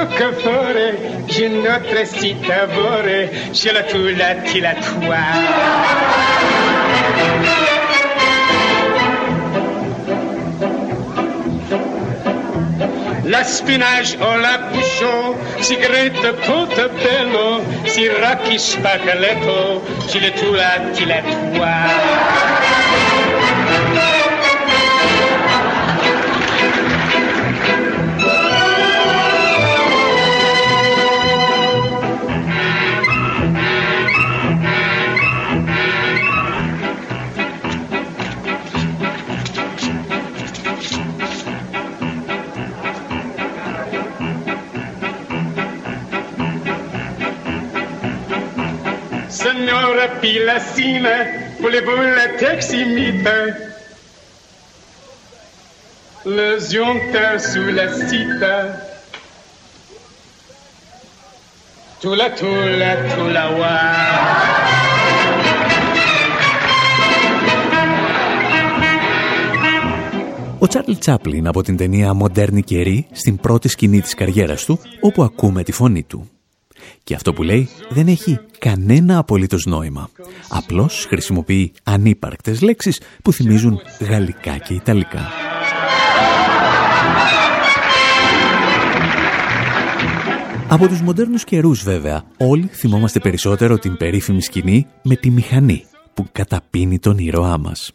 Notre 0.05 0.17
soccofore, 0.17 0.95
je 1.29 1.49
notre 1.49 2.07
citavore, 2.07 3.31
je 3.53 3.73
la 3.73 3.83
tu 3.83 4.11
la 4.15 4.35
la. 4.35 5.25
La 13.25 13.43
spinage 13.43 14.17
o 14.21 14.37
la 14.37 14.59
bouchon, 14.71 15.37
sigarette 15.61 16.35
bello, 17.03 17.63
si 17.87 18.09
rocchi 18.09 18.59
spaghetto, 18.59 19.83
je 20.09 20.21
la 20.21 20.31
tu 20.31 20.53
la 20.55 20.79
ti 20.93 21.05
la. 21.07 22.64
Signora 50.05 50.21
Pilassina, 50.21 51.17
voulez-vous 51.61 52.03
la 52.19 52.29
taximite 52.39 53.37
Le 56.27 56.59
zionta 56.59 57.39
sous 57.39 57.71
la 57.79 57.87
cita. 58.09 58.55
Tula 62.01 62.29
tula 62.39 62.93
tula 63.15 63.45
wa. 63.59 63.77
Ο 70.59 70.67
Τσάρλ 70.67 70.93
Τσάπλιν 70.99 71.47
από 71.47 71.63
την 71.63 71.77
ταινία 71.77 72.13
«Μοντέρνη 72.13 72.63
καιρή» 72.63 73.07
στην 73.13 73.37
πρώτη 73.37 73.69
σκηνή 73.69 74.01
της 74.01 74.15
καριέρας 74.15 74.65
του, 74.65 74.81
όπου 75.01 75.23
ακούμε 75.23 75.63
τη 75.63 75.73
φωνή 75.73 76.03
του. 76.03 76.34
Και 77.05 77.15
αυτό 77.15 77.33
που 77.33 77.43
λέει 77.43 77.69
δεν 77.91 78.07
έχει 78.07 78.39
κανένα 78.59 79.19
απολύτως 79.19 79.65
νόημα. 79.67 80.11
Απλώς 80.49 81.07
χρησιμοποιεί 81.09 81.73
ανύπαρκτες 81.83 82.61
λέξεις 82.61 83.01
που 83.23 83.33
θυμίζουν 83.33 83.81
γαλλικά 84.01 84.59
και 84.59 84.75
ιταλικά. 84.75 85.29
Από 90.69 90.89
τους 90.89 91.01
μοντέρνους 91.01 91.45
καιρούς 91.45 91.83
βέβαια, 91.83 92.25
όλοι 92.37 92.69
θυμόμαστε 92.73 93.19
περισσότερο 93.19 93.79
την 93.79 93.97
περίφημη 93.97 94.43
σκηνή 94.43 94.87
με 95.03 95.17
τη 95.17 95.31
μηχανή 95.31 95.85
που 96.15 96.27
καταπίνει 96.33 96.99
τον 96.99 97.19
ήρωά 97.19 97.59
μας. 97.59 97.93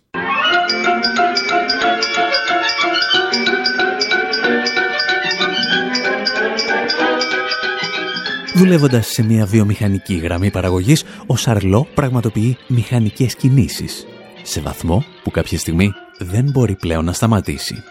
Δουλεύοντας 8.60 9.08
σε 9.08 9.24
μια 9.24 9.46
βιομηχανική 9.46 10.16
γραμμή 10.16 10.52
παραγωγής, 10.52 11.04
ο 11.26 11.36
Σαρλό 11.36 11.88
πραγματοποιεί 11.94 12.58
μηχανικές 12.68 13.36
κινήσεις, 13.36 14.06
σε 14.44 14.62
βαθμό 14.62 15.04
που 15.24 15.32
κάποια 15.32 15.58
στιγμή 15.58 15.92
δεν 16.18 16.50
μπορεί 16.52 16.76
πλέον 16.76 17.06
να 17.06 17.14
σταματήσει. 17.14 17.84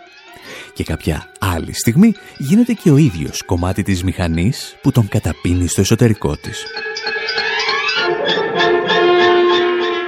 Και 0.75 0.85
κάποια 0.85 1.33
άλλη 1.39 1.73
στιγμή 1.73 2.15
γίνεται 2.39 2.73
και 2.73 2.91
ο 2.91 2.97
ίδιος 2.97 3.43
κομμάτι 3.43 3.83
της 3.83 4.03
μηχανής 4.03 4.77
που 4.83 4.93
τον 4.93 5.09
καταπίνει 5.09 5.67
στο 5.67 5.81
εσωτερικό 5.81 6.37
της. 6.37 6.65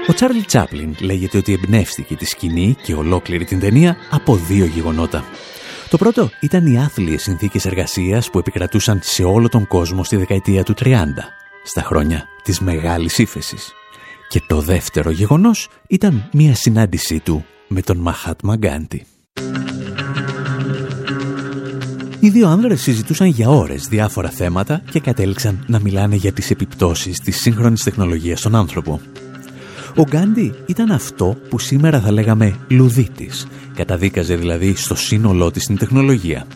Ο 0.09 0.13
Τσάρλι 0.13 0.43
Τσάπλιν 0.43 0.97
λέγεται 1.01 1.39
ότι 1.39 1.53
εμπνεύστηκε 1.53 2.17
τη 2.17 2.25
σκηνή 2.25 2.77
και 2.83 2.95
ολόκληρη 2.95 3.45
την 3.45 3.61
ταινία 3.61 3.97
από 4.11 4.37
δύο 4.37 4.65
γεγονότα. 4.65 5.25
Το 5.91 5.97
πρώτο 5.97 6.31
ήταν 6.41 6.67
οι 6.67 6.79
άθλιες 6.79 7.23
συνθήκες 7.23 7.65
εργασίας 7.65 8.31
που 8.31 8.39
επικρατούσαν 8.39 9.01
σε 9.03 9.25
όλο 9.25 9.49
τον 9.49 9.67
κόσμο 9.67 10.05
στη 10.05 10.17
δεκαετία 10.17 10.63
του 10.63 10.75
30, 10.81 10.95
στα 11.65 11.83
χρόνια 11.83 12.25
της 12.43 12.61
Μεγάλης 12.61 13.19
Ήφεσης. 13.19 13.73
Και 14.29 14.43
το 14.47 14.61
δεύτερο 14.61 15.11
γεγονός 15.11 15.69
ήταν 15.89 16.29
μια 16.33 16.55
συνάντησή 16.55 17.21
του 17.21 17.45
με 17.69 17.83
τον 17.83 17.97
Μαχάτ 17.97 18.41
Μαγκάντι. 18.43 19.07
Οι 22.21 22.29
δύο 22.29 22.49
άνδρες 22.49 22.81
συζητούσαν 22.81 23.27
για 23.27 23.49
ώρες 23.49 23.87
διάφορα 23.87 24.29
θέματα 24.29 24.83
και 24.91 25.01
κατέληξαν 25.01 25.65
να 25.67 25.81
μιλάνε 25.81 26.17
για 26.17 26.33
τις 26.33 26.51
επιπτώσεις 26.51 27.21
της 27.21 27.41
σύγχρονης 27.41 27.83
τεχνολογίας 27.83 28.39
στον 28.39 28.55
άνθρωπο. 28.55 29.01
Ο 29.97 30.03
Γκάντι 30.03 30.55
ήταν 30.67 30.91
αυτό 30.91 31.37
που 31.49 31.59
σήμερα 31.59 32.01
θα 32.01 32.13
λέγαμε 32.13 32.55
λουδίτης. 32.69 33.47
Καταδίκαζε 33.75 34.35
δηλαδή 34.35 34.75
στο 34.77 34.95
σύνολό 34.95 35.51
της 35.51 35.67
την 35.67 35.77
τεχνολογία. 35.77 36.47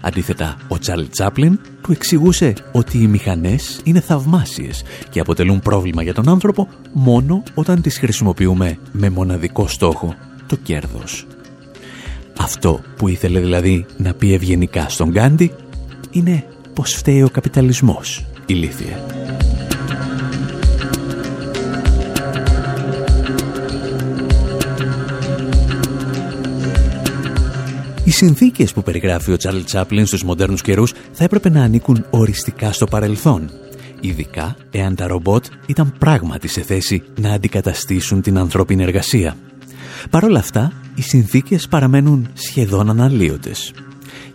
Αντίθετα, 0.00 0.56
ο 0.68 0.78
Τσάρλ 0.78 1.02
Τσάπλιν 1.10 1.58
του 1.82 1.92
εξηγούσε 1.92 2.54
ότι 2.72 2.98
οι 2.98 3.06
μηχανές 3.06 3.80
είναι 3.84 4.00
θαυμάσιες 4.00 4.82
και 5.10 5.20
αποτελούν 5.20 5.60
πρόβλημα 5.60 6.02
για 6.02 6.14
τον 6.14 6.28
άνθρωπο 6.28 6.68
μόνο 6.92 7.42
όταν 7.54 7.82
τις 7.82 7.98
χρησιμοποιούμε 7.98 8.78
με 8.92 9.10
μοναδικό 9.10 9.68
στόχο, 9.68 10.14
το 10.46 10.56
κέρδος. 10.56 11.26
Αυτό 12.38 12.80
που 12.96 13.08
ήθελε 13.08 13.40
δηλαδή 13.40 13.86
να 13.96 14.14
πει 14.14 14.34
ευγενικά 14.34 14.88
στον 14.88 15.10
Γκάντι 15.10 15.52
είναι 16.10 16.44
πως 16.74 16.94
φταίει 16.94 17.22
ο 17.22 17.28
καπιταλισμός, 17.28 18.26
ηλίθεια. 18.46 19.06
Οι 28.10 28.12
συνθήκες 28.12 28.72
που 28.72 28.82
περιγράφει 28.82 29.32
ο 29.32 29.36
Τσάρλ 29.36 29.58
Τσάπλιν 29.58 30.06
στους 30.06 30.22
μοντέρνους 30.22 30.62
καιρούς 30.62 30.92
θα 31.12 31.24
έπρεπε 31.24 31.50
να 31.50 31.62
ανήκουν 31.62 32.06
οριστικά 32.10 32.72
στο 32.72 32.86
παρελθόν. 32.86 33.50
Ειδικά 34.00 34.56
εάν 34.70 34.94
τα 34.94 35.06
ρομπότ 35.06 35.44
ήταν 35.66 35.94
πράγματι 35.98 36.48
σε 36.48 36.60
θέση 36.60 37.02
να 37.20 37.32
αντικαταστήσουν 37.32 38.22
την 38.22 38.38
ανθρώπινη 38.38 38.82
εργασία. 38.82 39.36
Παρ' 40.10 40.24
όλα 40.24 40.38
αυτά, 40.38 40.72
οι 40.94 41.02
συνθήκες 41.02 41.68
παραμένουν 41.68 42.28
σχεδόν 42.32 42.90
αναλύωτες. 42.90 43.72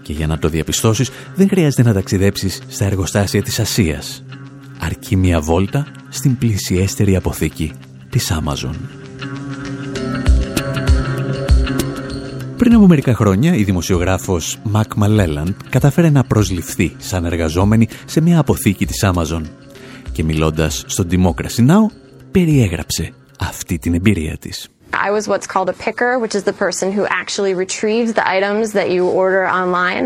Και 0.02 0.14
για 0.14 0.28
να 0.28 0.40
το 0.40 0.50
διαπιστώσεις, 0.50 1.10
δεν 1.36 1.48
χρειάζεται 1.50 1.84
να 1.84 1.94
ταξιδέψεις 1.94 2.62
στα 2.68 2.86
εργοστάσια 2.86 3.42
της 3.42 3.60
Ασίας. 3.60 4.24
Αρκεί 4.80 5.16
μια 5.16 5.42
βόλτα 5.42 5.88
στην 6.10 6.38
πλησιέστερη 6.38 7.16
αποθήκη 7.16 7.72
της 8.10 8.32
Amazon. 8.32 9.05
Πριν 12.58 12.74
από 12.74 12.88
μερικά 12.88 13.14
χρόνια, 13.14 13.56
η 13.56 13.64
δημοσιογράφος 13.64 14.60
Μακ 14.64 14.94
Μαλέλαντ 14.96 15.56
κατάφερε 15.70 16.10
να 16.10 16.24
προσληφθεί 16.24 16.96
σαν 16.98 17.26
εργαζόμενη 17.26 17.88
σε 18.06 18.22
μια 18.22 18.40
αποθήκη 18.40 18.86
της 18.86 19.04
Amazon. 19.06 19.42
Και 20.12 20.24
μιλώντας 20.24 20.84
στο 20.88 21.04
Democracy 21.12 21.68
Now, 21.68 21.92
περιέγραψε 22.32 23.14
αυτή 23.40 23.78
την 23.78 23.94
εμπειρία 23.94 24.38
της. 24.38 24.70
I 24.92 25.12
was 25.12 25.28
what's 25.28 25.48
called 25.54 25.70
a 25.70 25.78
picker, 25.86 26.12
which 26.24 26.36
is 26.36 26.44
the 26.44 26.58
person 26.66 26.92
who 26.98 27.04
actually 27.22 27.54
retrieves 27.54 28.14
the 28.14 28.26
items 28.38 28.66
that 28.78 28.88
you 28.96 29.04
order 29.24 29.44
online. 29.62 30.06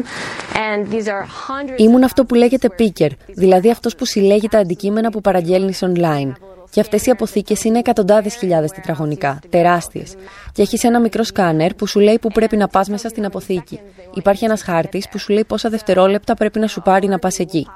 And 0.67 0.79
these 0.91 1.07
are 1.07 1.23
hundreds 1.47 1.77
Ήμουν 1.77 2.03
αυτό 2.03 2.25
που 2.25 2.35
λέγεται 2.35 2.69
picker, 2.79 3.09
δηλαδή 3.27 3.71
αυτός 3.71 3.95
που 3.95 4.05
συλλέγει 4.05 4.47
τα 4.47 4.59
αντικείμενα 4.59 5.09
που 5.12 5.21
παραγγέλνεις 5.21 5.79
online. 5.83 6.31
Και 6.69 6.79
αυτές 6.79 7.05
οι 7.05 7.12
αποθήκες 7.12 7.63
είναι 7.63 7.79
εκατοντάδες 7.79 8.36
χιλιάδες 8.36 8.71
τετραγωνικά, 8.71 9.39
τεράστιες. 9.49 10.15
Και 10.51 10.62
έχεις 10.62 10.84
ένα 10.84 10.99
μικρό 10.99 11.23
σκάνερ 11.23 11.73
που 11.73 11.88
σου 11.88 11.99
λέει 11.99 12.19
που 12.19 12.29
πρέπει 12.29 12.58
να 12.58 12.67
πας 12.67 12.89
μέσα 12.89 13.10
στην 13.10 13.25
αποθήκη. 13.25 13.79
Υπάρχει 14.13 14.45
ένας 14.45 14.62
χάρτης 14.62 15.10
που 15.10 15.17
σου 15.17 15.34
λέει 15.34 15.43
πόσα 15.45 15.69
δευτερόλεπτα 15.69 16.34
πρέπει 16.34 16.60
να 16.60 16.67
σου 16.67 16.82
πάρει 16.82 17.08
να 17.08 17.19
πας 17.19 17.39
εκεί. 17.39 17.67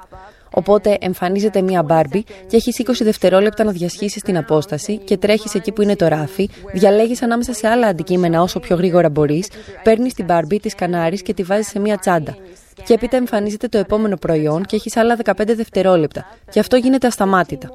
Οπότε 0.54 0.96
εμφανίζεται 1.00 1.62
μία 1.62 1.82
μπάρμπι 1.82 2.22
και 2.22 2.56
έχεις 2.56 2.78
20 2.78 3.04
δευτερόλεπτα 3.04 3.64
να 3.64 3.70
διασχίσεις 3.70 4.22
την 4.22 4.36
απόσταση 4.36 4.98
και 4.98 5.16
τρέχεις 5.16 5.54
εκεί 5.54 5.72
που 5.72 5.82
είναι 5.82 5.96
το 5.96 6.08
ράφι, 6.08 6.48
διαλέγεις 6.72 7.22
ανάμεσα 7.22 7.52
σε 7.52 7.68
άλλα 7.68 7.86
αντικείμενα 7.86 8.42
όσο 8.42 8.60
πιο 8.60 8.76
γρήγορα 8.76 9.08
μπορείς, 9.10 9.48
παίρνεις 9.82 10.14
την 10.14 10.24
μπάρμπι, 10.24 10.60
τη 10.60 10.68
σκανάρει 10.68 11.22
και 11.22 11.34
τη 11.34 11.42
βάζεις 11.42 11.66
σε 11.66 11.78
μία 11.78 11.98
τσάντα. 11.98 12.36
Και 12.84 12.94
έπειτα 12.94 13.16
εμφανίζεται 13.16 13.68
το 13.68 13.78
επόμενο 13.78 14.16
προϊόν 14.16 14.64
και 14.64 14.76
έχεις 14.76 14.96
άλλα 14.96 15.16
15 15.24 15.32
δευτερόλεπτα. 15.54 16.26
Και 16.50 16.60
αυτό 16.60 16.76
γίνεται 16.76 17.06
ασταμάτητα. 17.06 17.68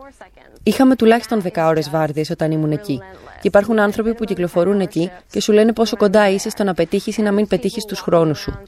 Είχαμε 0.63 0.95
τουλάχιστον 0.95 1.41
10 1.41 1.49
ώρες 1.67 1.89
βάρδιες 1.89 2.29
όταν 2.29 2.51
ήμουν 2.51 2.71
εκεί. 2.71 2.99
Και 3.41 3.47
υπάρχουν 3.47 3.79
άνθρωποι 3.79 4.13
που 4.13 4.23
κυκλοφορούν 4.23 4.79
εκεί 4.79 5.11
και 5.31 5.41
σου 5.41 5.51
λένε 5.51 5.73
πόσο 5.73 5.97
κοντά 5.97 6.29
είσαι 6.29 6.49
στο 6.49 6.63
να 6.63 6.73
πετύχεις 6.73 7.17
ή 7.17 7.21
να 7.21 7.31
μην 7.31 7.47
πετύχεις 7.47 7.85
τους 7.85 7.99
χρόνους 7.99 8.39
σου. 8.39 8.61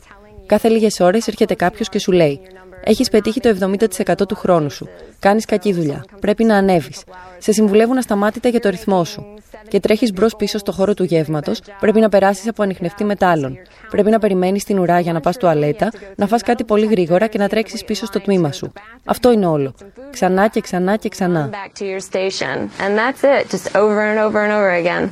Κάθε 0.45 0.69
λίγες 0.69 0.99
ώρες 0.99 1.27
έρχεται 1.27 1.55
κάποιος 1.55 1.89
και 1.89 1.99
σου 1.99 2.11
λέει: 2.11 2.41
Έχεις 2.83 3.09
πετύχει 3.09 3.39
το 3.39 3.49
70% 3.49 4.27
του 4.27 4.35
χρόνου 4.35 4.69
σου. 4.69 4.87
Κάνεις 5.19 5.45
κακή 5.45 5.73
δουλειά. 5.73 6.05
Πρέπει 6.19 6.43
να 6.43 6.55
ανέβεις. 6.55 7.03
Σε 7.37 7.51
συμβουλεύουν 7.51 7.97
ασταμάτητα 7.97 8.49
για 8.49 8.59
το 8.59 8.69
ρυθμό 8.69 9.03
σου. 9.03 9.25
Και 9.67 9.79
τρέχεις 9.79 10.13
μπρος 10.13 10.35
πίσω 10.35 10.57
στο 10.57 10.71
χώρο 10.71 10.93
του 10.93 11.03
γεύματος, 11.03 11.61
πρέπει 11.79 11.99
να 11.99 12.09
περάσεις 12.09 12.47
από 12.47 12.63
ανιχνευτή 12.63 13.03
μετάλλων. 13.03 13.57
Πρέπει 13.89 14.09
να 14.09 14.19
περιμένεις 14.19 14.63
την 14.63 14.79
ουρά 14.79 14.99
για 14.99 15.13
να 15.13 15.19
πας 15.19 15.37
τουαλέτα, 15.37 15.91
να 16.15 16.27
φας 16.27 16.41
κάτι 16.41 16.63
πολύ 16.63 16.85
γρήγορα 16.85 17.27
και 17.27 17.37
να 17.37 17.47
τρέξεις 17.47 17.85
πίσω 17.85 18.05
στο 18.05 18.21
τμήμα 18.21 18.51
σου. 18.51 18.71
Αυτό 19.05 19.31
είναι 19.31 19.45
όλο. 19.45 19.73
Ξανά 20.11 20.47
και 20.47 20.61
ξανά 20.61 20.95
και 20.95 21.09
ξανά. 21.09 21.49
back 21.49 21.79
to 21.79 21.85
your 21.85 22.01
station. 22.11 22.55
And 22.83 22.97
that's 23.01 23.23
it, 23.23 23.49
just 23.53 23.75
over 23.83 23.99
and 24.11 24.19
over 24.25 24.39
and 24.45 24.51
over 24.51 24.71
again. 24.83 25.09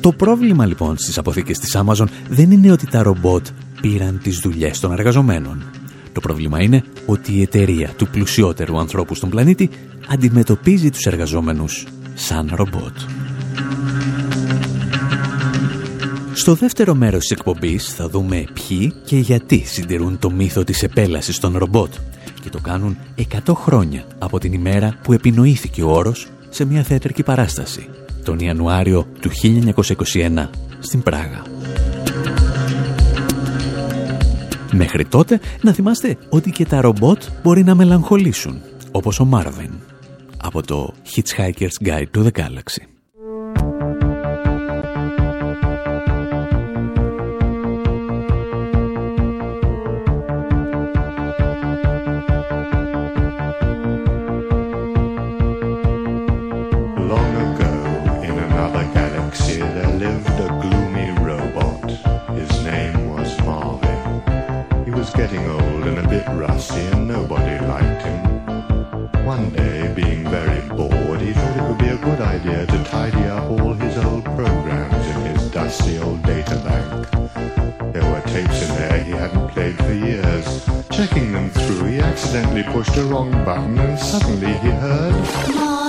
Το 0.00 0.12
πρόβλημα 0.12 0.66
λοιπόν 0.66 0.98
στις 0.98 1.18
αποθήκες 1.18 1.58
της 1.58 1.76
Amazon 1.76 2.06
δεν 2.28 2.50
είναι 2.50 2.72
ότι 2.72 2.86
τα 2.86 3.02
ρομπότ 3.02 3.46
πήραν 3.82 4.20
τις 4.22 4.38
δουλειές 4.38 4.80
των 4.80 4.92
εργαζομένων. 4.92 5.64
Το 6.12 6.20
πρόβλημα 6.20 6.62
είναι 6.62 6.84
ότι 7.06 7.32
η 7.32 7.42
εταιρεία 7.42 7.88
του 7.96 8.08
πλουσιότερου 8.08 8.78
ανθρώπου 8.78 9.14
στον 9.14 9.30
πλανήτη 9.30 9.70
αντιμετωπίζει 10.08 10.90
τους 10.90 11.06
εργαζόμενους 11.06 11.86
σαν 12.14 12.50
ρομπότ. 12.54 12.96
Στο 16.32 16.54
δεύτερο 16.54 16.94
μέρος 16.94 17.20
της 17.20 17.30
εκπομπής 17.30 17.94
θα 17.94 18.08
δούμε 18.08 18.44
ποιοι 18.52 18.92
και 19.04 19.16
γιατί 19.16 19.64
συντηρούν 19.66 20.18
το 20.18 20.30
μύθο 20.30 20.64
της 20.64 20.82
επέλασης 20.82 21.38
των 21.38 21.56
ρομπότ 21.56 21.94
και 22.42 22.50
το 22.50 22.58
κάνουν 22.60 22.96
100 23.46 23.54
χρόνια 23.54 24.04
από 24.18 24.38
την 24.38 24.52
ημέρα 24.52 24.98
που 25.02 25.12
επινοήθηκε 25.12 25.82
ο 25.82 25.90
όρος 25.90 26.26
σε 26.48 26.64
μια 26.64 26.82
θεατρική 26.82 27.22
παράσταση 27.22 27.88
τον 28.24 28.38
Ιανουάριο 28.38 29.06
του 29.20 29.30
1921 29.42 30.48
στην 30.78 31.02
Πράγα. 31.02 31.42
Μέχρι 34.74 35.04
τότε 35.04 35.40
να 35.62 35.72
θυμάστε 35.72 36.16
ότι 36.28 36.50
και 36.50 36.66
τα 36.66 36.80
ρομπότ 36.80 37.22
μπορεί 37.42 37.64
να 37.64 37.74
μελαγχολήσουν, 37.74 38.62
όπως 38.92 39.20
ο 39.20 39.24
Μάρβιν 39.24 39.72
από 40.42 40.62
το 40.62 40.94
Hitchhiker's 41.14 41.86
Guide 41.86 42.06
to 42.14 42.24
the 42.24 42.30
Galaxy. 42.30 42.91
Getting 65.32 65.50
old 65.50 65.84
and 65.84 65.98
a 65.98 66.08
bit 66.08 66.26
rusty, 66.28 66.80
and 66.92 67.08
nobody 67.08 67.64
liked 67.66 68.02
him. 68.02 69.24
One 69.24 69.50
day, 69.50 69.92
being 69.94 70.28
very 70.28 70.60
bored, 70.68 71.20
he 71.20 71.32
thought 71.32 71.56
it 71.56 71.68
would 71.68 71.78
be 71.78 71.88
a 71.88 71.96
good 71.96 72.20
idea 72.20 72.66
to 72.66 72.84
tidy 72.84 73.24
up 73.24 73.50
all 73.50 73.72
his 73.72 73.96
old 74.04 74.24
programs 74.24 75.06
in 75.06 75.34
his 75.34 75.50
dusty 75.50 75.98
old 75.98 76.22
data 76.22 76.56
bank. 76.56 77.10
There 77.94 78.10
were 78.10 78.20
tapes 78.26 78.62
in 78.62 78.76
there 78.76 79.02
he 79.02 79.12
hadn't 79.12 79.48
played 79.48 79.76
for 79.76 79.92
years. 79.92 80.68
Checking 80.90 81.32
them 81.32 81.48
through, 81.50 81.86
he 81.86 82.00
accidentally 82.00 82.64
pushed 82.64 82.96
a 82.96 83.04
wrong 83.04 83.30
button, 83.44 83.78
and 83.78 83.98
suddenly 83.98 84.52
he 84.58 84.70
heard. 84.70 85.14
Marvin, 85.54 85.81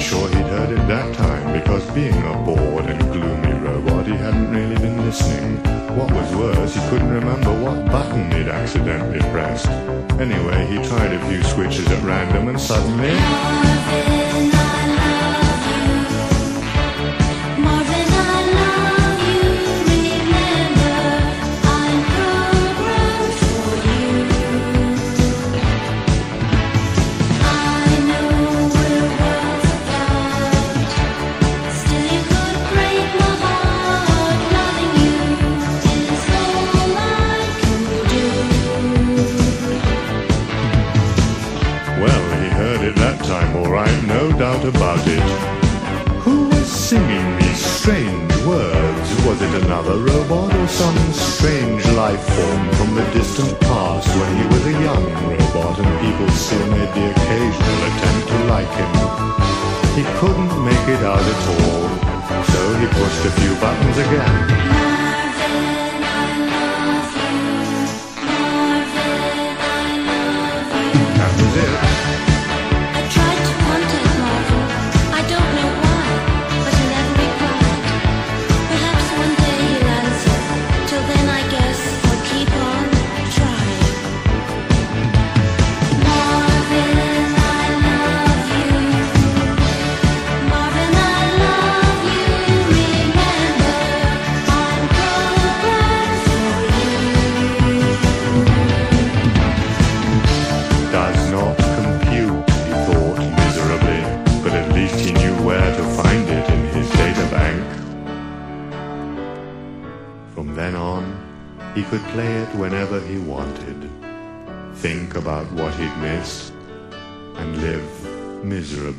sure 0.00 0.28
he'd 0.28 0.46
heard 0.46 0.70
it 0.70 0.88
that 0.88 1.14
time, 1.14 1.52
because 1.58 1.88
being 1.90 2.16
a 2.22 2.32
bored 2.44 2.86
and 2.86 3.00
gloomy 3.12 3.52
robot, 3.58 4.06
he 4.06 4.14
hadn't 4.14 4.50
really 4.50 4.76
been 4.76 5.04
listening. 5.04 5.56
What 5.96 6.10
was 6.12 6.34
worse, 6.34 6.74
he 6.74 6.80
couldn't 6.88 7.10
remember 7.10 7.50
what 7.62 7.84
button 7.86 8.30
he'd 8.32 8.48
accidentally 8.48 9.20
pressed. 9.30 9.68
Anyway, 10.18 10.66
he 10.66 10.76
tried 10.88 11.12
a 11.12 11.28
few 11.28 11.42
switches 11.42 11.86
at 11.88 12.02
random 12.02 12.48
and 12.48 12.60
suddenly. 12.60 14.09
Robot 50.20 50.54
or 50.54 50.68
some 50.68 51.12
strange 51.12 51.84
life 51.92 52.20
form 52.20 52.70
from 52.72 52.94
the 52.94 53.04
distant 53.12 53.58
past 53.60 54.08
when 54.08 54.36
he 54.36 54.44
was 54.48 54.66
a 54.66 54.72
young 54.72 55.04
robot 55.28 55.78
and 55.78 56.00
people 56.04 56.28
still 56.34 56.66
made 56.70 56.92
the 56.94 57.10
occasional 57.10 57.80
attempt 57.88 58.28
to 58.28 58.38
like 58.54 58.72
him? 58.80 58.92
He 59.96 60.04
couldn't 60.18 60.64
make 60.64 60.88
it 60.88 61.02
out 61.04 61.24
at 61.34 61.42
all, 61.56 61.88
so 62.52 62.60
he 62.80 62.86
pushed 62.86 63.24
a 63.24 63.32
few 63.40 63.54
buttons 63.60 63.98
again. 63.98 64.79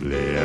Blair. 0.02 0.41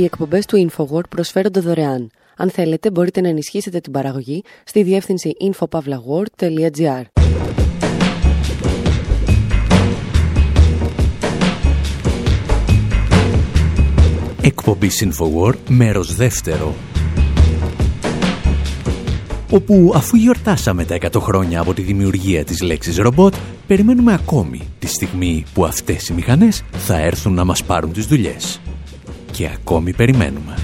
Οι 0.00 0.04
εκπομπές 0.04 0.46
του 0.46 0.68
InfoWord 0.68 1.08
προσφέρονται 1.08 1.60
δωρεάν. 1.60 2.10
Αν 2.36 2.50
θέλετε, 2.50 2.90
μπορείτε 2.90 3.20
να 3.20 3.28
ενισχύσετε 3.28 3.80
την 3.80 3.92
παραγωγή 3.92 4.42
στη 4.64 4.82
διεύθυνση 4.82 5.32
infopavlagor.gr. 5.40 7.02
Εκπομπή 14.42 14.90
Infowar, 15.00 15.54
μέρος 15.68 16.14
δεύτερο. 16.14 16.74
Όπου 19.50 19.92
αφού 19.94 20.16
γιορτάσαμε 20.16 20.84
τα 20.84 20.98
100 21.00 21.20
χρόνια 21.20 21.60
από 21.60 21.74
τη 21.74 21.82
δημιουργία 21.82 22.44
της 22.44 22.62
λέξης 22.62 22.96
ρομπότ, 22.96 23.34
περιμένουμε 23.66 24.12
ακόμη 24.12 24.60
τη 24.78 24.86
στιγμή 24.86 25.44
που 25.54 25.64
αυτές 25.64 26.08
οι 26.08 26.12
μηχανές 26.12 26.62
θα 26.70 26.98
έρθουν 26.98 27.34
να 27.34 27.44
μας 27.44 27.64
πάρουν 27.64 27.92
τις 27.92 28.06
δουλειές. 28.06 28.60
Και 29.30 29.48
ακόμη 29.54 29.92
περιμένουμε. 29.92 30.54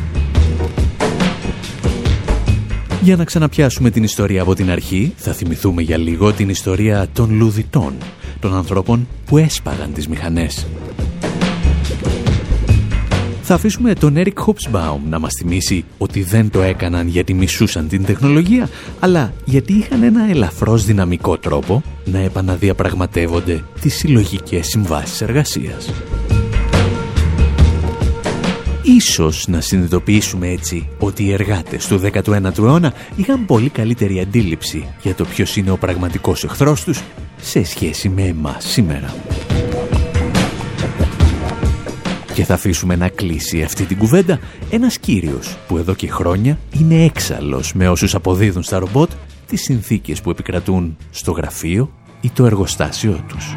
Για 3.03 3.17
να 3.17 3.25
ξαναπιάσουμε 3.25 3.91
την 3.91 4.03
ιστορία 4.03 4.43
από 4.43 4.55
την 4.55 4.71
αρχή, 4.71 5.13
θα 5.17 5.33
θυμηθούμε 5.33 5.83
για 5.83 5.97
λίγο 5.97 6.33
την 6.33 6.49
ιστορία 6.49 7.09
των 7.13 7.35
λουδιτών, 7.35 7.93
των 8.41 8.55
ανθρώπων 8.55 9.09
που 9.27 9.39
έσπαγαν 9.39 9.93
τις 9.93 10.09
μηχανές. 10.09 10.67
Θα 13.49 13.55
αφήσουμε 13.55 13.95
τον 13.95 14.15
Eric 14.17 14.45
Hobsbawm 14.47 14.99
να 15.09 15.19
μας 15.19 15.33
θυμίσει 15.39 15.85
ότι 15.99 16.23
δεν 16.23 16.51
το 16.51 16.63
έκαναν 16.63 17.09
γιατί 17.09 17.35
μισούσαν 17.35 17.89
την 17.89 18.05
τεχνολογία, 18.05 18.69
αλλά 19.01 19.33
γιατί 19.45 19.73
είχαν 19.73 20.03
ένα 20.03 20.31
ελαφρώς 20.31 20.85
δυναμικό 20.85 21.39
τρόπο 21.39 21.83
να 22.05 22.19
επαναδιαπραγματεύονται 22.19 23.63
τις 23.81 23.95
συλλογικές 23.95 24.67
συμβάσεις 24.67 25.21
εργασίας. 25.21 25.91
Ίσως 28.89 29.47
να 29.49 29.61
συνειδητοποιήσουμε 29.61 30.49
έτσι 30.49 30.89
ότι 30.99 31.25
οι 31.25 31.33
εργάτες 31.33 31.87
του 31.87 32.01
19ου 32.13 32.59
αιώνα 32.59 32.93
είχαν 33.17 33.47
πολύ 33.47 33.69
καλύτερη 33.69 34.21
αντίληψη 34.21 34.87
για 35.03 35.15
το 35.15 35.25
ποιος 35.25 35.57
είναι 35.57 35.71
ο 35.71 35.77
πραγματικός 35.77 36.45
εχθρός 36.45 36.85
τους 36.85 37.03
σε 37.41 37.65
σχέση 37.65 38.09
με 38.09 38.23
εμάς 38.23 38.65
σήμερα. 38.65 39.15
Και 42.35 42.45
θα 42.45 42.55
αφήσουμε 42.55 42.97
να 42.97 43.09
κλείσει 43.09 43.63
αυτή 43.63 43.85
την 43.85 43.99
κουβέντα 43.99 44.41
ένας 44.71 44.99
κύριος 44.99 45.57
που 45.69 45.77
εδώ 45.77 45.95
και 45.95 46.11
χρόνια 46.11 46.59
είναι 46.71 47.05
έξαλλος 47.05 47.73
με 47.75 47.89
όσους 47.89 48.15
αποδίδουν 48.15 48.63
στα 48.63 48.79
ρομπότ 48.79 49.11
τις 49.47 49.63
συνθήκες 49.63 50.21
που 50.21 50.31
επικρατούν 50.31 50.97
στο 51.11 51.33
γραφείο 51.33 51.91
ή 52.21 52.31
το 52.31 52.47
εργοστάσιο 52.47 53.25
τους. 53.29 53.55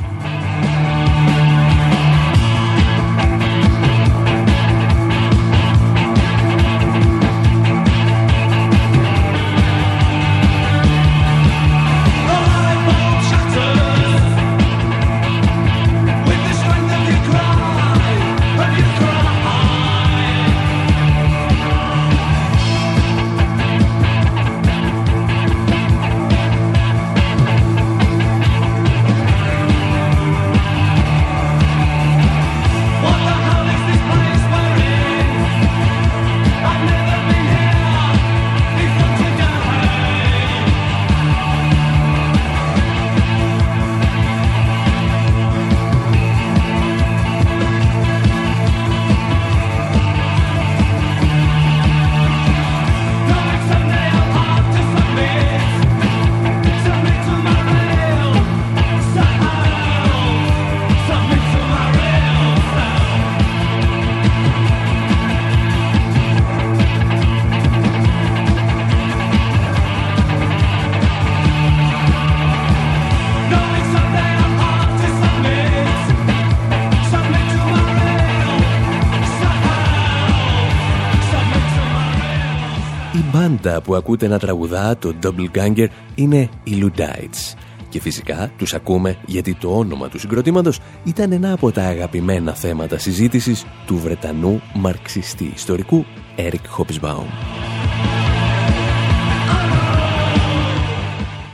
Μπάντα 83.80 83.82
που 83.82 83.96
ακούτε 83.96 84.28
να 84.28 84.40
τραγουδά 84.40 84.98
το 84.98 85.14
Double 85.24 85.58
Ganger 85.58 85.88
είναι 86.16 86.50
οι 86.64 86.82
Ludites. 86.82 87.58
Και 87.90 88.00
φυσικά 88.00 88.52
τους 88.58 88.74
ακούμε 88.74 89.18
γιατί 89.26 89.56
το 89.56 89.78
όνομα 89.78 90.10
του 90.10 90.20
συγκροτήματος 90.20 90.80
ήταν 91.04 91.32
ένα 91.32 91.54
από 91.54 91.72
τα 91.72 91.84
αγαπημένα 91.84 92.54
θέματα 92.54 92.98
συζήτησης 92.98 93.66
του 93.86 93.98
Βρετανού 93.98 94.62
μαρξιστή 94.74 95.52
ιστορικού 95.56 96.06
Eric 96.38 96.78
Hobsbawm. 96.78 97.26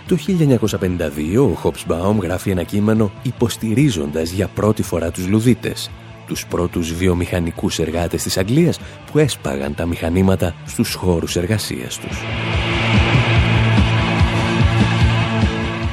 Το 0.07 0.17
1952 1.37 1.51
ο 1.53 1.57
Hobsbawm 1.63 2.17
γράφει 2.21 2.49
ένα 2.49 2.63
κείμενο 2.63 3.11
υποστηρίζοντας 3.23 4.31
για 4.31 4.47
πρώτη 4.47 4.83
φορά 4.83 5.11
τους 5.11 5.27
Λουδίτες 5.27 5.89
τους 6.27 6.45
πρώτους 6.45 6.93
βιομηχανικούς 6.93 7.79
εργάτες 7.79 8.23
της 8.23 8.37
Αγγλίας 8.37 8.79
που 9.11 9.17
έσπαγαν 9.17 9.75
τα 9.75 9.85
μηχανήματα 9.85 10.55
στους 10.65 10.93
χώρους 10.93 11.35
εργασίας 11.35 11.97
τους. 11.97 12.17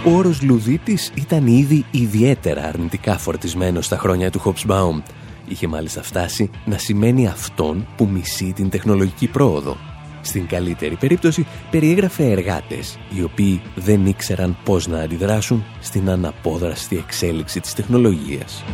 Ο 0.04 0.10
όρος 0.10 0.42
Λουδίτης 0.42 1.10
ήταν 1.14 1.46
ήδη 1.46 1.84
ιδιαίτερα 1.90 2.62
αρνητικά 2.62 3.18
φορτισμένος 3.18 3.84
στα 3.84 3.96
χρόνια 3.98 4.30
του 4.30 4.42
Hobsbawm. 4.44 5.02
Είχε 5.48 5.66
μάλιστα 5.66 6.02
φτάσει 6.02 6.50
να 6.64 6.78
σημαίνει 6.78 7.26
αυτόν 7.26 7.86
που 7.96 8.08
μισεί 8.12 8.52
την 8.52 8.70
τεχνολογική 8.70 9.26
πρόοδο. 9.26 9.76
Στην 10.20 10.46
καλύτερη 10.46 10.94
περίπτωση 10.94 11.46
περιέγραφε 11.70 12.30
εργάτες 12.30 12.98
οι 13.16 13.22
οποίοι 13.22 13.62
δεν 13.74 14.06
ήξεραν 14.06 14.56
πώς 14.64 14.86
να 14.86 14.98
αντιδράσουν 14.98 15.64
στην 15.80 16.10
αναπόδραστη 16.10 16.96
εξέλιξη 16.96 17.60
της 17.60 17.74
τεχνολογίας. 17.74 18.64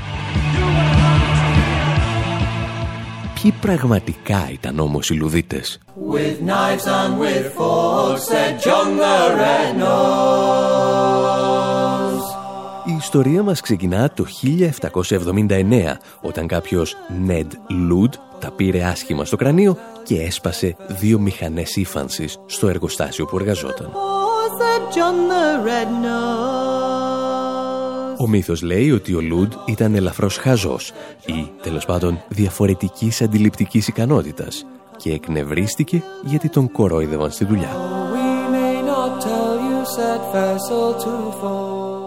Ποιοι 3.43 3.55
πραγματικά 3.61 4.49
ήταν 4.53 4.79
όμως 4.79 5.11
οι 5.11 5.15
Λουδίτες; 5.15 5.79
Η 12.85 12.95
ιστορία 12.99 13.43
μας 13.43 13.61
ξεκινά 13.61 14.11
το 14.11 14.25
1779, 14.25 16.01
όταν 16.21 16.47
κάποιος 16.47 16.97
Ned 17.29 17.47
Lud 17.91 18.11
τα 18.39 18.51
πήρε 18.51 18.85
άσχημα 18.85 19.25
στο 19.25 19.37
κρανίο 19.37 19.77
και 20.03 20.21
έσπασε 20.21 20.77
δύο 20.89 21.19
μηχανές 21.19 21.77
ύφανσης 21.77 22.39
στο 22.47 22.69
εργοστάσιο 22.69 23.25
που 23.25 23.39
εργαζόταν. 23.39 23.91
Ο 28.19 28.29
μύθος 28.29 28.63
λέει 28.63 28.91
ότι 28.91 29.15
ο 29.15 29.21
Λουντ 29.21 29.53
ήταν 29.67 29.95
ελαφρώς 29.95 30.37
χαζός 30.37 30.93
ή, 31.27 31.51
τέλος 31.63 31.85
πάντων, 31.85 32.23
διαφορετικής 32.29 33.23
αντιληπτικής 33.23 33.89
ικανότητας 33.89 34.67
και 34.97 35.13
εκνευρίστηκε 35.13 36.03
γιατί 36.25 36.49
τον 36.49 36.73
κορόιδευαν 36.73 37.31
στη 37.31 37.45
δουλειά. 37.45 37.77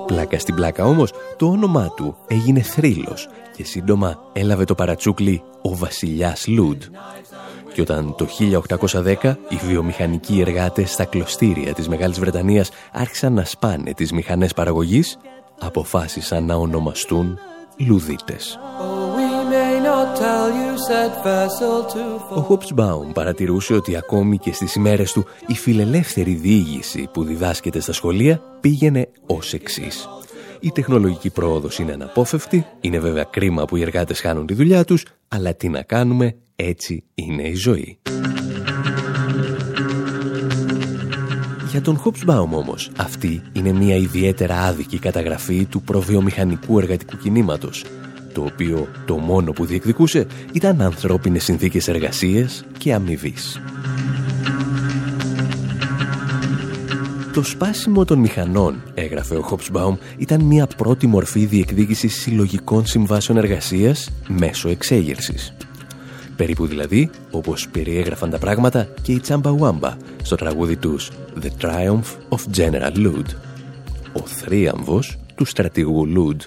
Πλάκα 0.06 0.40
στην 0.40 0.56
πλάκα 0.56 0.86
όμως, 0.86 1.14
το 1.38 1.46
όνομά 1.46 1.90
του 1.96 2.16
έγινε 2.28 2.62
θρύλος 2.62 3.30
και 3.56 3.64
σύντομα 3.64 4.20
έλαβε 4.34 4.64
το 4.64 4.76
παρατσούκλι 4.76 5.44
ο 5.62 5.76
βασιλιάς 5.76 6.48
Λουντ. 6.48 6.84
Και 7.74 7.82
όταν 7.82 8.16
το 8.18 8.26
1810 8.26 9.38
οι 9.50 9.56
βιομηχανικοί 9.56 10.40
εργάτες 10.40 10.92
στα 10.92 11.06
κλωστήρια 11.06 11.74
της 11.74 11.88
Μεγάλης 11.88 12.20
Βρετανίας 12.20 12.70
άρχισαν 12.92 13.34
να 13.34 13.46
σπάνε 13.46 13.94
τις 13.94 14.12
μηχανές 14.12 14.54
παραγωγής, 14.54 15.18
αποφάσισαν 15.62 16.46
να 16.46 16.56
ονομαστούν 16.56 17.40
Λουδίτες. 17.88 18.60
Ο 22.30 22.40
Χοπσμπάουμ 22.40 23.12
παρατηρούσε 23.12 23.74
ότι 23.74 23.96
ακόμη 23.96 24.38
και 24.38 24.54
στις 24.54 24.76
ημέρες 24.76 25.12
του 25.12 25.26
η 25.48 25.54
φιλελεύθερη 25.54 26.34
διήγηση 26.34 27.10
που 27.14 27.24
διδάσκεται 27.24 27.80
στα 27.80 27.94
σχολεία 27.94 28.42
πήγαινε 28.62 29.10
ως 29.26 29.54
εξής. 29.54 30.08
Η 30.60 30.72
τεχνολογική 30.72 31.30
πρόοδος 31.30 31.80
είναι 31.80 31.92
αναπόφευκτη, 31.92 32.66
είναι 32.82 33.00
βέβαια 33.00 33.24
κρίμα 33.24 33.66
που 33.66 33.76
οι 33.76 33.82
εργάτες 33.82 34.20
χάνουν 34.20 34.46
τη 34.46 34.54
δουλειά 34.54 34.84
τους, 34.84 35.06
αλλά 35.28 35.54
τι 35.54 35.70
να 35.70 35.82
κάνουμε, 35.82 36.36
Έτσι 36.56 37.04
είναι 37.14 37.48
η 37.48 37.56
ζωή. 37.56 38.00
Για 41.72 41.82
τον 41.82 42.02
Hobsbawm 42.04 42.48
όμως, 42.52 42.90
αυτή 42.98 43.42
είναι 43.54 43.72
μια 43.72 43.96
ιδιαίτερα 43.96 44.62
άδικη 44.62 45.00
καταγραφή 45.00 45.66
του 45.66 45.82
προβιομηχανικού 45.82 46.80
εργατικού 46.80 47.18
κινήματος, 47.18 47.86
το 48.34 48.42
οποίο 48.42 48.88
το 49.06 49.18
μόνο 49.18 49.52
που 49.52 49.66
διεκδικούσε 49.66 50.28
ήταν 50.52 50.82
ανθρώπινες 50.82 51.44
συνθήκες 51.44 51.88
εργασίας 51.88 52.64
και 52.78 52.94
αμοιβή. 52.94 53.34
Το 57.34 57.44
σπάσιμο 57.44 58.06
των 58.06 58.20
μηχανών, 58.20 58.84
έγραφε 58.94 59.36
ο 59.36 59.48
Hobsbawm, 59.50 59.98
ήταν 60.18 60.42
μια 60.42 60.68
πρώτη 60.68 61.08
μορφή 61.08 61.46
διεκδίκησης 61.46 62.22
συλλογικών 62.22 62.86
συμβάσεων 62.86 63.38
εργασίας 63.38 64.10
μέσω 64.28 64.70
εξέγερσης. 64.70 65.54
Περίπου 66.42 66.66
δηλαδή 66.66 67.10
όπως 67.32 67.70
περιέγραφαν 67.70 68.30
τα 68.30 68.38
πράγματα 68.38 68.88
και 69.02 69.12
οι 69.12 69.20
Τσάμπα 69.20 69.56
Wamba 69.60 69.92
στο 70.24 70.36
τραγούδι 70.36 70.76
τους 70.76 71.12
The 71.42 71.66
Triumph 71.66 72.36
of 72.38 72.58
General 72.58 72.96
Lud. 72.96 73.26
Ο 74.14 74.20
θρίαμβος 74.26 75.18
του 75.36 75.46
στρατηγού 75.46 76.06
Λουντ. 76.06 76.42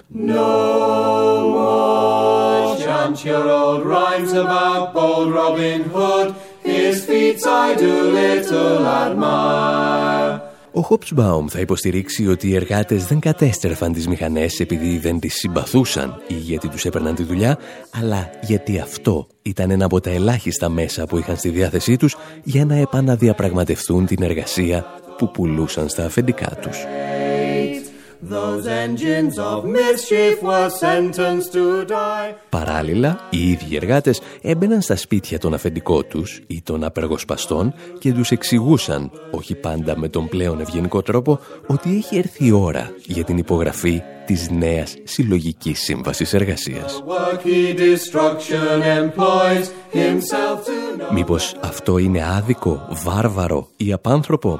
Ο 10.77 10.81
Χόπσμπαουμ 10.81 11.47
θα 11.47 11.59
υποστηρίξει 11.59 12.27
ότι 12.27 12.47
οι 12.47 12.55
εργάτες 12.55 13.05
δεν 13.05 13.19
κατέστρεφαν 13.19 13.93
τις 13.93 14.07
μηχανές 14.07 14.59
επειδή 14.59 14.97
δεν 14.97 15.19
τις 15.19 15.33
συμπαθούσαν 15.33 16.21
ή 16.27 16.33
γιατί 16.33 16.67
τους 16.67 16.85
έπαιρναν 16.85 17.15
τη 17.15 17.23
δουλειά, 17.23 17.57
αλλά 17.91 18.29
γιατί 18.41 18.79
αυτό 18.79 19.27
ήταν 19.41 19.71
ένα 19.71 19.85
από 19.85 19.99
τα 19.99 20.09
ελάχιστα 20.09 20.69
μέσα 20.69 21.05
που 21.05 21.17
είχαν 21.17 21.37
στη 21.37 21.49
διάθεσή 21.49 21.97
τους 21.97 22.15
για 22.43 22.65
να 22.65 22.75
επαναδιαπραγματευτούν 22.75 24.05
την 24.05 24.23
εργασία 24.23 24.85
που 25.17 25.31
πουλούσαν 25.31 25.89
στα 25.89 26.05
αφεντικά 26.05 26.57
τους. 26.61 26.77
Παράλληλα, 32.49 33.19
οι 33.29 33.49
ίδιοι 33.49 33.75
εργάτες 33.75 34.21
έμπαιναν 34.41 34.81
στα 34.81 34.95
σπίτια 34.95 35.39
των 35.39 35.53
αφεντικών 35.53 36.07
τους 36.07 36.41
ή 36.47 36.61
των 36.61 36.83
απεργοσπαστών 36.83 37.73
και 37.99 38.13
τους 38.13 38.31
εξηγούσαν, 38.31 39.11
όχι 39.31 39.55
πάντα 39.55 39.97
με 39.97 40.09
τον 40.09 40.27
πλέον 40.29 40.59
ευγενικό 40.59 41.01
τρόπο, 41.01 41.39
ότι 41.67 41.95
έχει 41.95 42.17
έρθει 42.17 42.45
η 42.45 42.51
ώρα 42.51 42.91
για 43.05 43.23
την 43.23 43.37
υπογραφή 43.37 44.01
της 44.25 44.49
νέας 44.49 44.95
συλλογικής 45.03 45.79
σύμβασης 45.79 46.33
εργασίας. 46.33 47.03
Μήπως 51.13 51.55
αυτό 51.61 51.97
είναι 51.97 52.23
άδικο, 52.23 52.87
βάρβαρο 52.89 53.67
ή 53.77 53.93
απάνθρωπο; 53.93 54.59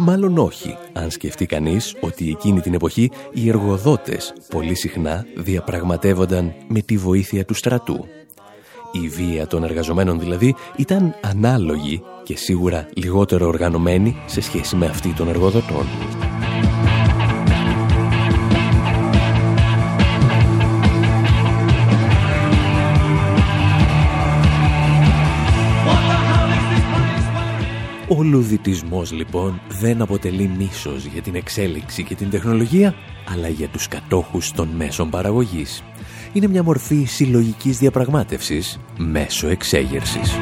Μάλλον 0.00 0.38
όχι, 0.38 0.76
αν 0.92 1.10
σκεφτεί 1.10 1.46
κανείς 1.46 1.96
ότι 2.00 2.30
εκείνη 2.30 2.60
την 2.60 2.74
εποχή 2.74 3.10
οι 3.32 3.48
εργοδότες 3.48 4.32
πολύ 4.48 4.74
συχνά 4.74 5.24
διαπραγματεύονταν 5.36 6.54
με 6.68 6.80
τη 6.80 6.96
βοήθεια 6.96 7.44
του 7.44 7.54
στρατού. 7.54 8.04
Η 8.92 9.08
βία 9.08 9.46
των 9.46 9.64
εργαζομένων 9.64 10.18
δηλαδή 10.18 10.54
ήταν 10.76 11.14
ανάλογη 11.22 12.02
και 12.22 12.36
σίγουρα 12.36 12.88
λιγότερο 12.94 13.46
οργανωμένη 13.46 14.16
σε 14.26 14.40
σχέση 14.40 14.76
με 14.76 14.86
αυτή 14.86 15.12
των 15.12 15.28
εργοδοτών. 15.28 15.86
Λουδιτισμός 28.28 29.12
λοιπόν 29.12 29.60
δεν 29.68 30.02
αποτελεί 30.02 30.50
μίσος 30.58 31.04
για 31.04 31.22
την 31.22 31.34
εξέλιξη 31.34 32.02
και 32.02 32.14
την 32.14 32.30
τεχνολογία, 32.30 32.94
αλλά 33.32 33.48
για 33.48 33.68
τους 33.68 33.88
κατόχους 33.88 34.52
των 34.52 34.68
μέσων 34.68 35.10
παραγωγής. 35.10 35.82
Είναι 36.32 36.48
μια 36.48 36.62
μορφή 36.62 37.04
συλλογικής 37.04 37.78
διαπραγμάτευσης 37.78 38.78
μέσω 38.98 39.48
εξέγερσης. 39.48 40.38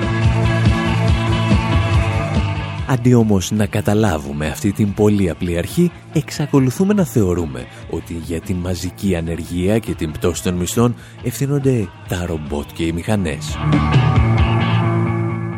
Αντί 2.88 3.14
όμως 3.14 3.50
να 3.50 3.66
καταλάβουμε 3.66 4.46
αυτή 4.46 4.72
την 4.72 4.94
πολύ 4.94 5.30
απλή 5.30 5.58
αρχή, 5.58 5.90
εξακολουθούμε 6.12 6.94
να 6.94 7.04
θεωρούμε 7.04 7.66
ότι 7.90 8.14
για 8.14 8.40
την 8.40 8.56
μαζική 8.56 9.16
ανεργία 9.16 9.78
και 9.78 9.94
την 9.94 10.12
πτώση 10.12 10.42
των 10.42 10.54
μισθών 10.54 10.94
ευθύνονται 11.22 11.88
τα 12.08 12.26
ρομπότ 12.26 12.66
και 12.74 12.84
οι 12.84 12.92
μηχανές. 12.92 13.56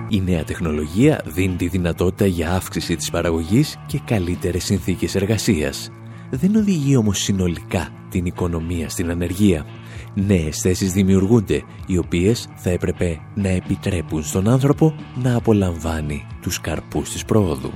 Η 0.08 0.20
νέα 0.20 0.44
τεχνολογία 0.44 1.22
δίνει 1.24 1.56
τη 1.56 1.68
δυνατότητα 1.68 2.26
για 2.26 2.52
αύξηση 2.52 2.96
της 2.96 3.10
παραγωγής 3.10 3.76
και 3.86 4.00
καλύτερες 4.04 4.64
συνθήκες 4.64 5.14
εργασίας. 5.14 5.90
Δεν 6.30 6.56
οδηγεί 6.56 6.96
όμως 6.96 7.18
συνολικά 7.18 7.88
την 8.10 8.24
οικονομία 8.24 8.88
στην 8.88 9.10
ανεργία. 9.10 9.66
Νέες 10.14 10.58
θέσεις 10.60 10.92
δημιουργούνται, 10.92 11.62
οι 11.86 11.98
οποίες 11.98 12.48
θα 12.54 12.70
έπρεπε 12.70 13.20
να 13.34 13.48
επιτρέπουν 13.48 14.22
στον 14.22 14.48
άνθρωπο 14.48 14.94
να 15.22 15.36
απολαμβάνει 15.36 16.26
τους 16.42 16.60
καρπούς 16.60 17.10
της 17.10 17.24
πρόοδου. 17.24 17.72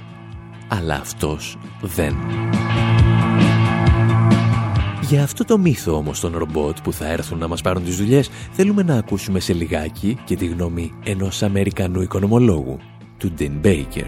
Αλλά 0.69 0.95
αυτός 0.95 1.59
δεν. 1.83 2.17
Για 5.13 5.23
αυτό 5.23 5.45
το 5.45 5.59
μύθο 5.59 5.97
όμως 5.97 6.21
των 6.21 6.37
ρομπότ 6.37 6.77
που 6.83 6.93
θα 6.93 7.07
έρθουν 7.07 7.39
να 7.39 7.49
μας 7.49 7.61
πάρουν 7.61 7.85
τις 7.85 7.97
δουλειές 7.97 8.31
θέλουμε 8.53 8.83
να 8.83 8.95
ακούσουμε 8.95 9.41
σε 9.41 9.53
λιγάκι 9.53 10.19
και 10.25 10.37
τη 10.37 10.47
γνώμη 10.47 10.93
ενός 11.05 11.43
Αμερικανού 11.43 12.03
οικονομολόγου, 12.03 12.79
του 13.19 13.33
Dean 13.39 13.67
Baker. 13.67 14.07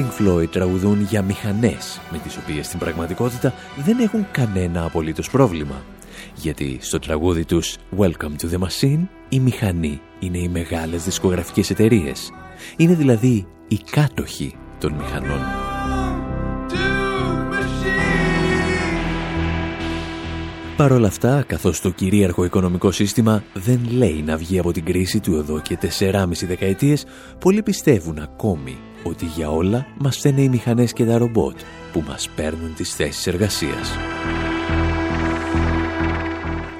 Pink 0.00 0.20
Floyd 0.20 0.48
τραγουδούν 0.50 1.02
για 1.02 1.22
μηχανές 1.22 2.00
με 2.10 2.18
τις 2.18 2.36
οποίες 2.36 2.66
στην 2.66 2.78
πραγματικότητα 2.78 3.54
δεν 3.76 3.98
έχουν 3.98 4.26
κανένα 4.30 4.84
απολύτως 4.84 5.30
πρόβλημα. 5.30 5.82
Γιατί 6.34 6.78
στο 6.80 6.98
τραγούδι 6.98 7.44
τους 7.44 7.76
Welcome 7.98 8.34
to 8.40 8.50
the 8.52 8.58
Machine 8.58 9.06
η 9.28 9.40
μηχανή 9.40 10.00
είναι 10.18 10.38
οι 10.38 10.48
μεγάλες 10.48 11.04
δισκογραφικές 11.04 11.70
εταιρείες. 11.70 12.30
Είναι 12.76 12.94
δηλαδή 12.94 13.46
οι 13.68 13.78
κάτοχοι 13.90 14.54
των 14.78 14.92
μηχανών. 14.92 15.40
Παρ' 20.76 20.92
όλα 20.92 21.06
αυτά, 21.06 21.44
καθώς 21.46 21.80
το 21.80 21.90
κυρίαρχο 21.90 22.44
οικονομικό 22.44 22.90
σύστημα 22.90 23.42
δεν 23.52 23.80
λέει 23.90 24.22
να 24.26 24.36
βγει 24.36 24.58
από 24.58 24.72
την 24.72 24.84
κρίση 24.84 25.20
του 25.20 25.34
εδώ 25.34 25.60
και 25.60 25.78
4,5 25.98 26.46
δεκαετίες, 26.46 27.04
πολλοί 27.38 27.62
πιστεύουν 27.62 28.18
ακόμη 28.18 28.78
ότι 29.02 29.24
για 29.24 29.50
όλα 29.50 29.86
μας 29.98 30.16
φταίνε 30.16 30.40
οι 30.42 30.48
μηχανές 30.48 30.92
και 30.92 31.04
τα 31.04 31.18
ρομπότ 31.18 31.56
που 31.92 32.04
μας 32.08 32.28
παίρνουν 32.36 32.74
τις 32.74 32.94
θέσεις 32.94 33.26
εργασίας. 33.26 33.90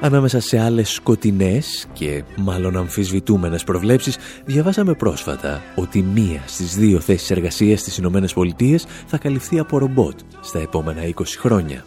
Ανάμεσα 0.03 0.41
σε 0.41 0.59
άλλες 0.59 0.91
σκοτεινές 0.91 1.87
και 1.93 2.25
μάλλον 2.37 2.77
αμφισβητούμενες 2.77 3.65
προβλέψεις, 3.65 4.19
διαβάσαμε 4.45 4.95
πρόσφατα 4.95 5.63
ότι 5.75 6.03
μία 6.03 6.43
στις 6.47 6.77
δύο 6.77 7.01
θέσεις 7.01 7.31
εργασίας 7.31 7.81
στις 7.81 7.97
Ηνωμένες 7.97 8.33
Πολιτείες 8.33 8.87
θα 9.07 9.19
καλυφθεί 9.19 9.59
από 9.59 9.79
ρομπότ 9.79 10.19
στα 10.41 10.59
επόμενα 10.59 11.03
20 11.03 11.39
χρόνια. 11.39 11.85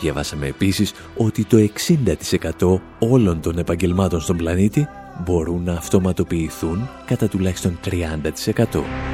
Διαβάσαμε 0.00 0.46
επίσης 0.46 0.92
ότι 1.16 1.44
το 1.44 1.56
60% 1.56 2.80
όλων 2.98 3.40
των 3.40 3.58
επαγγελμάτων 3.58 4.20
στον 4.20 4.36
πλανήτη 4.36 4.88
μπορούν 5.24 5.62
να 5.62 5.72
αυτοματοποιηθούν 5.72 6.88
κατά 7.06 7.28
τουλάχιστον 7.28 7.78
30%. 7.84 9.05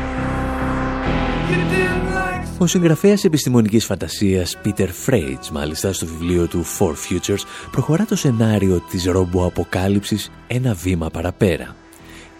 Ο 2.63 2.67
συγγραφέας 2.67 3.25
επιστημονικής 3.25 3.85
φαντασίας 3.85 4.59
Peter 4.65 4.89
Freitz, 5.07 5.49
μάλιστα 5.53 5.93
στο 5.93 6.07
βιβλίο 6.07 6.47
του 6.47 6.65
Four 6.79 6.91
Futures, 6.93 7.43
προχωρά 7.71 8.05
το 8.05 8.17
σενάριο 8.17 8.83
της 8.91 9.05
ρομπο-αποκάλυψης 9.05 10.31
ένα 10.47 10.75
βήμα 10.75 11.11
παραπέρα. 11.11 11.77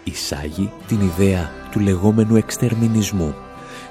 Εισάγει 0.03 0.71
την 0.87 1.01
ιδέα 1.01 1.51
του 1.71 1.79
λεγόμενου 1.79 2.35
εξτερμινισμού. 2.35 3.35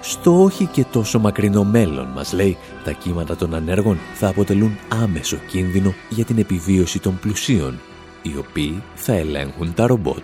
Στο 0.00 0.42
όχι 0.42 0.66
και 0.66 0.84
τόσο 0.84 1.18
μακρινό 1.18 1.64
μέλλον, 1.64 2.06
μας 2.06 2.32
λέει, 2.32 2.56
τα 2.84 2.92
κύματα 2.92 3.36
των 3.36 3.54
ανέργων 3.54 3.98
θα 4.14 4.28
αποτελούν 4.28 4.78
άμεσο 4.88 5.36
κίνδυνο 5.36 5.94
για 6.08 6.24
την 6.24 6.38
επιβίωση 6.38 6.98
των 6.98 7.18
πλουσίων, 7.18 7.80
οι 8.22 8.32
οποίοι 8.38 8.82
θα 8.94 9.12
ελέγχουν 9.12 9.74
τα 9.74 9.86
ρομπότ 9.86 10.22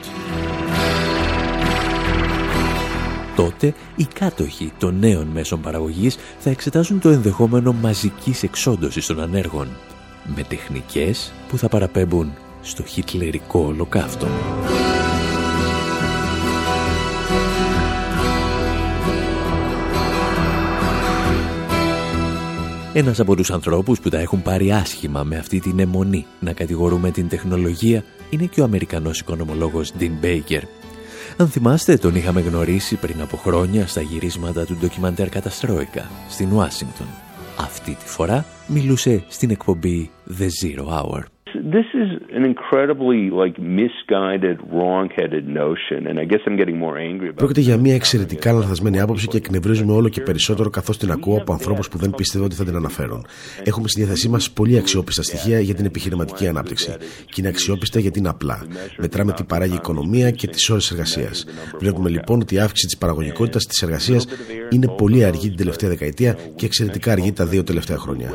τότε 3.38 3.74
οι 3.96 4.04
κάτοχοι 4.04 4.72
των 4.78 4.98
νέων 4.98 5.26
μέσων 5.26 5.60
παραγωγής 5.60 6.16
θα 6.38 6.50
εξετάζουν 6.50 7.00
το 7.00 7.08
ενδεχόμενο 7.08 7.72
μαζικής 7.72 8.42
εξόντωσης 8.42 9.06
των 9.06 9.20
ανέργων 9.20 9.68
με 10.36 10.42
τεχνικές 10.42 11.32
που 11.48 11.58
θα 11.58 11.68
παραπέμπουν 11.68 12.32
στο 12.62 12.82
χιτλερικό 12.82 13.60
ολοκαύτωμα. 13.60 14.32
Ένας 22.92 23.20
από 23.20 23.36
τους 23.36 23.50
ανθρώπους 23.50 24.00
που 24.00 24.08
τα 24.08 24.18
έχουν 24.18 24.42
πάρει 24.42 24.72
άσχημα 24.72 25.22
με 25.22 25.36
αυτή 25.36 25.60
την 25.60 25.78
αιμονή 25.78 26.26
να 26.40 26.52
κατηγορούμε 26.52 27.10
την 27.10 27.28
τεχνολογία 27.28 28.04
είναι 28.30 28.44
και 28.44 28.60
ο 28.60 28.64
Αμερικανός 28.64 29.20
οικονομολόγος 29.20 29.92
Dean 29.98 30.24
Baker, 30.24 30.62
αν 31.38 31.48
θυμάστε, 31.48 31.96
τον 31.96 32.14
είχαμε 32.14 32.40
γνωρίσει 32.40 32.96
πριν 32.96 33.20
από 33.20 33.36
χρόνια 33.36 33.86
στα 33.86 34.00
γυρίσματα 34.00 34.64
του 34.64 34.76
ντοκιμαντέρ 34.76 35.28
Καταστρόικα 35.28 36.10
στην 36.28 36.52
Ουάσιγκτον. 36.52 37.06
Αυτή 37.56 37.94
τη 37.94 38.06
φορά 38.06 38.44
μιλούσε 38.66 39.24
στην 39.28 39.50
εκπομπή 39.50 40.10
The 40.38 40.48
Zero 40.62 40.86
Hour. 40.86 41.22
This 41.76 41.88
is 42.02 42.08
an 42.38 42.44
incredibly 42.52 43.20
like 43.42 43.56
misguided, 43.80 44.56
wrong-headed 44.78 45.44
notion, 45.62 46.00
and 46.08 46.16
I 46.22 46.24
guess 46.30 46.42
I'm 46.46 46.56
getting 46.56 46.78
more 46.78 46.96
angry 46.98 47.28
about. 47.28 47.36
Πρόκειται 47.36 47.60
για 47.60 47.76
μια 47.76 47.94
εξαιρετικά 47.94 48.52
λανθασμένη 48.52 49.00
άποψη 49.00 49.26
και 49.26 49.36
εκνευρίζουμε 49.36 49.92
όλο 49.92 50.08
και 50.08 50.20
περισσότερο 50.20 50.70
καθώς 50.70 50.98
την 50.98 51.10
ακούω 51.10 51.36
από 51.36 51.52
ανθρώπους 51.52 51.88
που 51.88 51.98
δεν 51.98 52.10
πίστευαν 52.10 52.46
ότι 52.46 52.56
θα 52.56 52.64
την 52.64 52.76
αναφέρουν. 52.76 53.26
Έχουμε 53.64 53.88
στη 53.88 54.00
διάθεσή 54.00 54.28
μας 54.28 54.50
πολύ 54.50 54.78
αξιόπιστα 54.78 55.22
στοιχεία 55.22 55.60
για 55.60 55.74
την 55.74 55.84
επιχειρηματική 55.84 56.46
ανάπτυξη. 56.48 56.96
Και 57.24 57.34
είναι 57.38 57.48
αξιόπιστα 57.48 58.00
γιατί 58.00 58.18
είναι 58.18 58.28
απλά. 58.28 58.66
Μετράμε 58.98 59.32
τι 59.32 59.44
παράγει 59.44 59.72
η 59.72 59.76
οικονομία 59.78 60.30
και 60.30 60.46
τις 60.46 60.70
ώρες 60.70 60.90
εργασίας. 60.90 61.46
Βλέπουμε 61.78 62.08
λοιπόν 62.08 62.40
ότι 62.40 62.54
η 62.54 62.58
αύξηση 62.58 62.86
της 62.86 62.98
παραγωγικότητας 62.98 63.66
της 63.66 63.82
εργασίας 63.82 64.26
είναι 64.70 64.88
πολύ 64.88 65.24
αργή 65.24 65.48
την 65.48 65.56
τελευταία 65.56 65.90
δεκαετία 65.90 66.38
και 66.54 66.66
εξαιρετικά 66.66 67.12
αργή 67.12 67.32
τα 67.32 67.46
δύο 67.46 67.64
τελευταία 67.64 67.96
χρόνια. 67.96 68.30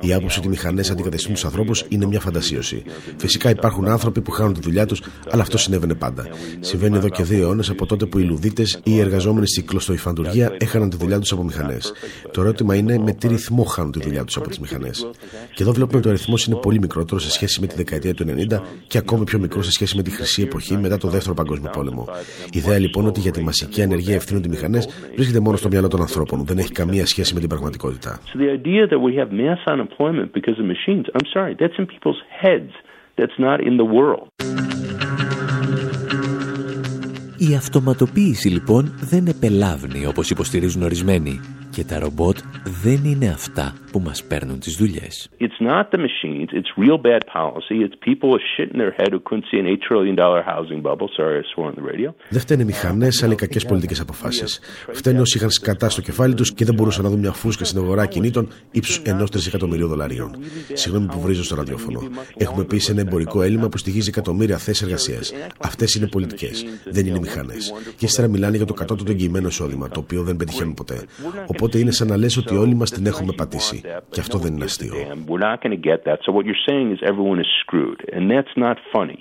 Η 0.00 0.12
άποψη 0.12 0.38
ότι 0.38 0.46
οι 0.46 0.50
μηχανές 0.50 0.90
αντικαταστούν 0.90 1.32
τους 1.32 1.44
ανθρώπους 1.44 1.84
είναι 1.88 2.06
μια 2.06 2.20
φαντασίωση. 2.58 2.82
Φυσικά 3.16 3.50
υπάρχουν 3.50 3.88
άνθρωποι 3.88 4.20
που 4.20 4.30
χάνουν 4.30 4.54
τη 4.54 4.60
δουλειά 4.60 4.86
τους, 4.86 5.02
αλλά 5.30 5.42
αυτό 5.42 5.58
συνέβαινε 5.58 5.94
πάντα. 5.94 6.26
Συμβαίνει 6.60 6.96
εδώ 6.96 7.08
και 7.08 7.22
δύο 7.22 7.42
αιώνες 7.42 7.70
από 7.70 7.86
τότε 7.86 8.06
που 8.06 8.18
οι 8.18 8.22
Λουδίτες 8.22 8.80
ή 8.84 8.92
οι 8.94 9.00
εργαζόμενοι 9.00 9.46
στην 9.48 9.66
κλωστοϊφαντουργία 9.66 10.56
έχαναν 10.58 10.90
τη 10.90 10.96
δουλειά 10.96 11.18
τους 11.18 11.32
από 11.32 11.44
μηχανές. 11.44 11.92
Το 12.32 12.40
ερώτημα 12.40 12.74
είναι 12.74 12.98
με 12.98 13.12
τι 13.12 13.28
ρυθμό 13.28 13.62
χάνουν 13.62 13.92
τη 13.92 14.00
δουλειά 14.00 14.24
τους 14.24 14.36
από 14.36 14.48
τις 14.48 14.58
μηχανές. 14.58 15.10
Και 15.54 15.62
εδώ 15.62 15.72
βλέπουμε 15.72 15.98
ότι 15.98 16.08
ο 16.08 16.10
αριθμός 16.10 16.46
είναι 16.46 16.56
πολύ 16.56 16.78
μικρότερο 16.78 17.20
σε 17.20 17.30
σχέση 17.30 17.60
με 17.60 17.66
τη 17.66 17.76
δεκαετία 17.76 18.14
του 18.14 18.24
90 18.50 18.60
και 18.86 18.98
ακόμη 18.98 19.24
πιο 19.24 19.38
μικρό 19.38 19.62
σε 19.62 19.70
σχέση 19.70 19.96
με 19.96 20.02
τη 20.02 20.10
χρυσή 20.10 20.42
εποχή 20.42 20.76
μετά 20.76 20.98
το 20.98 21.08
δεύτερο 21.08 21.34
παγκόσμιο 21.34 21.70
πόλεμο. 21.72 22.08
Η 22.52 22.58
ιδέα 22.58 22.78
λοιπόν 22.78 23.06
ότι 23.06 23.20
για 23.20 23.30
τη 23.32 23.42
μασική 23.42 23.82
ανεργία 23.82 24.14
ευθύνουν 24.14 24.42
οι 24.44 24.48
μηχανές 24.48 24.88
βρίσκεται 25.14 25.40
μόνο 25.40 25.56
στο 25.56 25.68
μυαλό 25.68 25.88
των 25.88 26.00
ανθρώπων. 26.00 26.44
Δεν 26.44 26.58
έχει 26.58 26.72
καμία 26.72 27.06
σχέση 27.06 27.34
με 27.34 27.40
την 27.40 27.48
πραγματικότητα. 27.48 28.18
So 28.32 28.38
the 28.38 28.50
idea 28.60 28.82
that 28.92 29.00
we 29.06 29.12
have 29.20 29.28
mass 29.42 29.60
unemployment 29.74 30.28
because 30.38 30.56
of 30.58 30.66
machines, 30.76 31.04
I'm 31.16 31.28
sorry, 31.36 31.52
that's 31.60 31.76
in 31.78 31.86
people's 31.86 32.20
heads. 32.40 32.47
That's 33.18 33.38
not 33.38 33.58
in 33.60 33.76
the 33.76 33.88
world. 33.96 34.28
Η 37.38 37.54
αυτοματοποίηση 37.54 38.48
λοιπόν 38.48 38.94
δεν 39.00 39.26
επελάβνει 39.26 40.06
όπως 40.06 40.30
υποστηρίζουν 40.30 40.82
ορισμένοι 40.82 41.40
και 41.70 41.84
τα 41.84 41.98
ρομπότ 41.98 42.36
δεν 42.82 43.04
είναι 43.04 43.28
αυτά 43.28 43.74
που 43.92 44.00
μας 44.00 44.24
παίρνουν 44.24 44.58
τις 44.58 44.76
δουλειές. 44.76 45.28
It's 45.40 45.60
not 45.70 45.84
the 45.94 46.00
machines, 46.08 46.48
it's 46.58 46.72
real 46.84 46.98
bad 47.08 47.22
policy. 47.38 47.76
It's 47.84 47.98
people 48.08 48.28
with 48.34 48.44
shit 48.54 48.68
in 48.72 48.78
their 48.82 48.94
head 48.98 49.10
who 49.14 49.20
couldn't 49.28 49.46
see 49.50 49.58
an 49.62 49.66
8 49.66 49.80
trillion 49.88 50.14
dollar 50.22 50.42
housing 50.52 50.80
bubble. 50.88 51.08
Sorry, 51.18 51.34
I 51.40 51.44
swore 51.52 51.68
on 51.70 51.76
the 51.80 51.86
radio. 51.92 52.14
Δεν 52.28 52.40
φταίνε 52.40 52.64
μηχανές, 52.64 53.22
αλλά 53.22 53.32
οι 53.32 53.36
κακές 53.36 53.64
πολιτικές 53.64 54.00
αποφάσεις. 54.00 54.60
Φταίνε 54.92 55.20
όσοι 55.20 55.36
είχαν 55.36 55.50
σκατά 55.50 55.88
στο 55.90 56.00
κεφάλι 56.00 56.34
τους 56.34 56.54
και 56.54 56.64
δεν 56.64 56.74
μπορούσαν 56.74 57.04
να 57.04 57.10
δουν 57.10 57.18
μια 57.18 57.32
φούσκα 57.32 57.64
στην 57.64 57.78
αγορά 57.78 58.06
κινήτων 58.06 58.48
ύψους 58.70 58.96
ενός 59.04 59.30
τρισεκατομμυρίου 59.30 59.88
δολαρίων. 59.88 60.36
Συγγνώμη 60.72 61.06
που 61.06 61.20
βρίζω 61.20 61.44
στο 61.44 61.54
ραδιόφωνο. 61.54 62.00
Έχουμε 62.36 62.62
επίση 62.62 62.90
ένα 62.90 63.00
εμπορικό 63.00 63.42
έλλειμμα 63.42 63.68
που 63.68 63.78
στοιχίζει 63.78 64.08
εκατομμύρια 64.08 64.56
θέσεις 64.56 64.82
εργασίας. 64.82 65.32
Αυτές 65.60 65.94
είναι 65.94 66.06
πολιτικές. 66.06 66.64
Δεν 66.90 67.06
είναι 67.06 67.18
μηχανές. 67.18 67.72
Και 67.96 68.04
ύστερα 68.04 68.28
μιλάνε 68.28 68.56
για 68.56 68.66
το 68.66 68.74
κατώτατο 68.74 69.10
εγγυημένο 69.10 69.48
εισόδημα, 69.48 69.88
το 69.88 70.00
οποίο 70.00 70.22
δεν 70.22 70.36
πετυχαίνουν 70.36 70.74
ποτέ. 70.74 71.02
Οπότε 71.46 71.67
είναι 71.74 71.90
σαν 71.90 72.08
να 72.08 72.16
λες 72.16 72.36
ότι 72.36 72.56
όλοι 72.56 72.74
μας 72.74 72.90
την 72.90 73.06
έχουμε 73.06 73.32
πατήσει. 73.36 73.80
Και 74.10 74.20
αυτό 74.20 74.38
δεν 74.38 74.54
είναι 74.54 74.64
αστείο. 74.64 74.94
We're 75.28 75.40
not 75.40 75.58
going 75.62 75.74
to 75.78 75.82
get 75.90 76.00
that. 76.08 76.18
So 76.24 76.32
what 76.36 76.44
you're 76.48 76.64
saying 76.70 76.88
is 76.94 76.98
everyone 77.12 77.38
is 77.44 77.50
screwed. 77.62 78.00
And 78.14 78.30
that's 78.30 78.54
not 78.56 78.76
funny. 78.92 79.18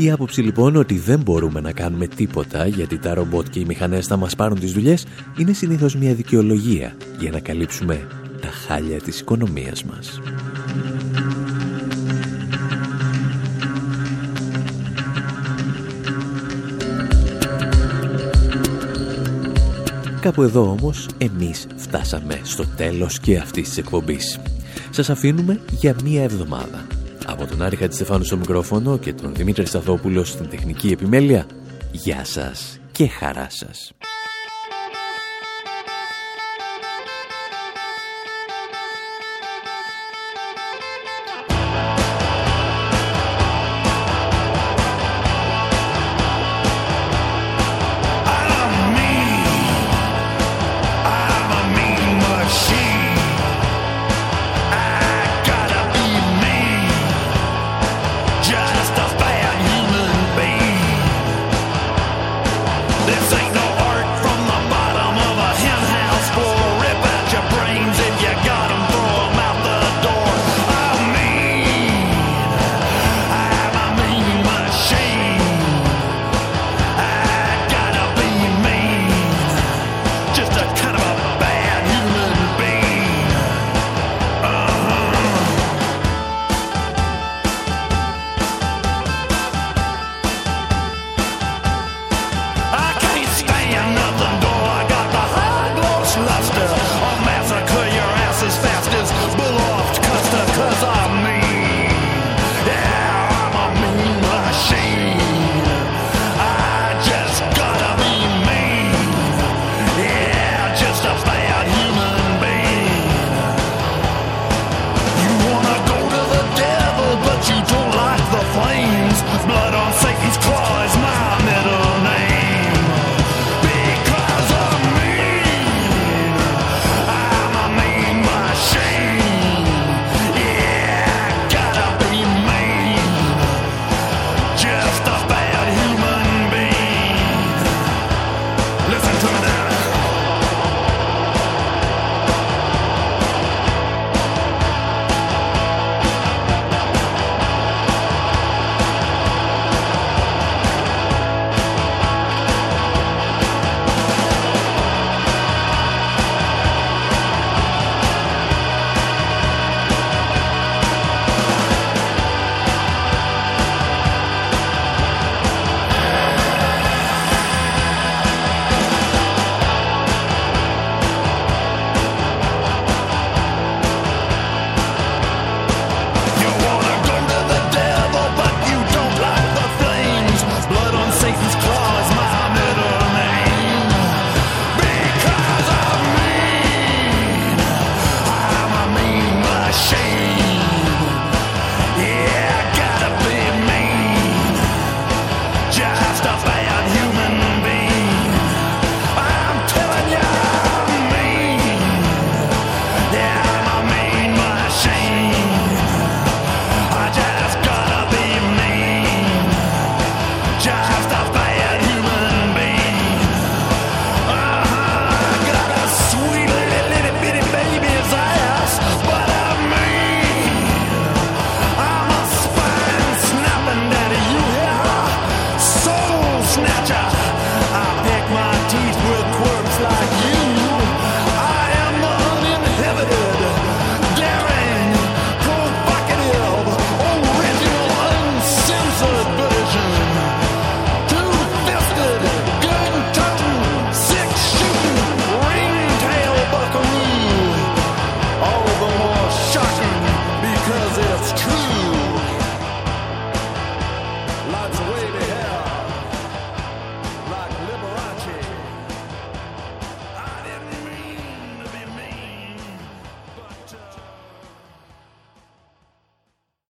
Η 0.00 0.10
άποψη 0.10 0.42
λοιπόν 0.42 0.76
ότι 0.76 0.98
δεν 0.98 1.20
μπορούμε 1.20 1.60
να 1.60 1.72
κάνουμε 1.72 2.06
τίποτα 2.06 2.66
γιατί 2.66 2.98
τα 2.98 3.14
ρομπότ 3.14 3.46
και 3.50 3.60
οι 3.60 3.64
μηχανές 3.64 4.06
θα 4.06 4.16
μας 4.16 4.36
πάρουν 4.36 4.58
τις 4.60 4.72
δουλειές 4.72 5.06
είναι 5.38 5.52
συνήθως 5.52 5.96
μια 5.96 6.14
δικαιολογία 6.14 6.96
για 7.18 7.30
να 7.30 7.40
καλύψουμε 7.40 8.06
τα 8.40 8.48
χάλια 8.48 9.00
της 9.00 9.20
οικονομίας 9.20 9.84
μας. 9.84 10.20
Κάπου 20.28 20.42
εδώ 20.42 20.70
όμως 20.70 21.08
εμείς 21.18 21.66
φτάσαμε 21.76 22.40
στο 22.42 22.64
τέλος 22.76 23.20
και 23.20 23.38
αυτής 23.38 23.68
της 23.68 23.78
εκπομπής. 23.78 24.40
Σας 24.90 25.10
αφήνουμε 25.10 25.60
για 25.70 25.96
μία 26.04 26.22
εβδομάδα. 26.22 26.86
Από 27.26 27.46
τον 27.46 27.62
Άρη 27.62 27.76
Χατζηστεφάνου 27.76 28.24
στο 28.24 28.36
μικρόφωνο 28.36 28.98
και 28.98 29.12
τον 29.12 29.34
Δημήτρη 29.34 29.66
Σταθόπουλο 29.66 30.24
στην 30.24 30.48
τεχνική 30.48 30.88
επιμέλεια, 30.88 31.46
γεια 31.92 32.24
σας 32.24 32.80
και 32.92 33.06
χαρά 33.06 33.46
σας. 33.50 33.92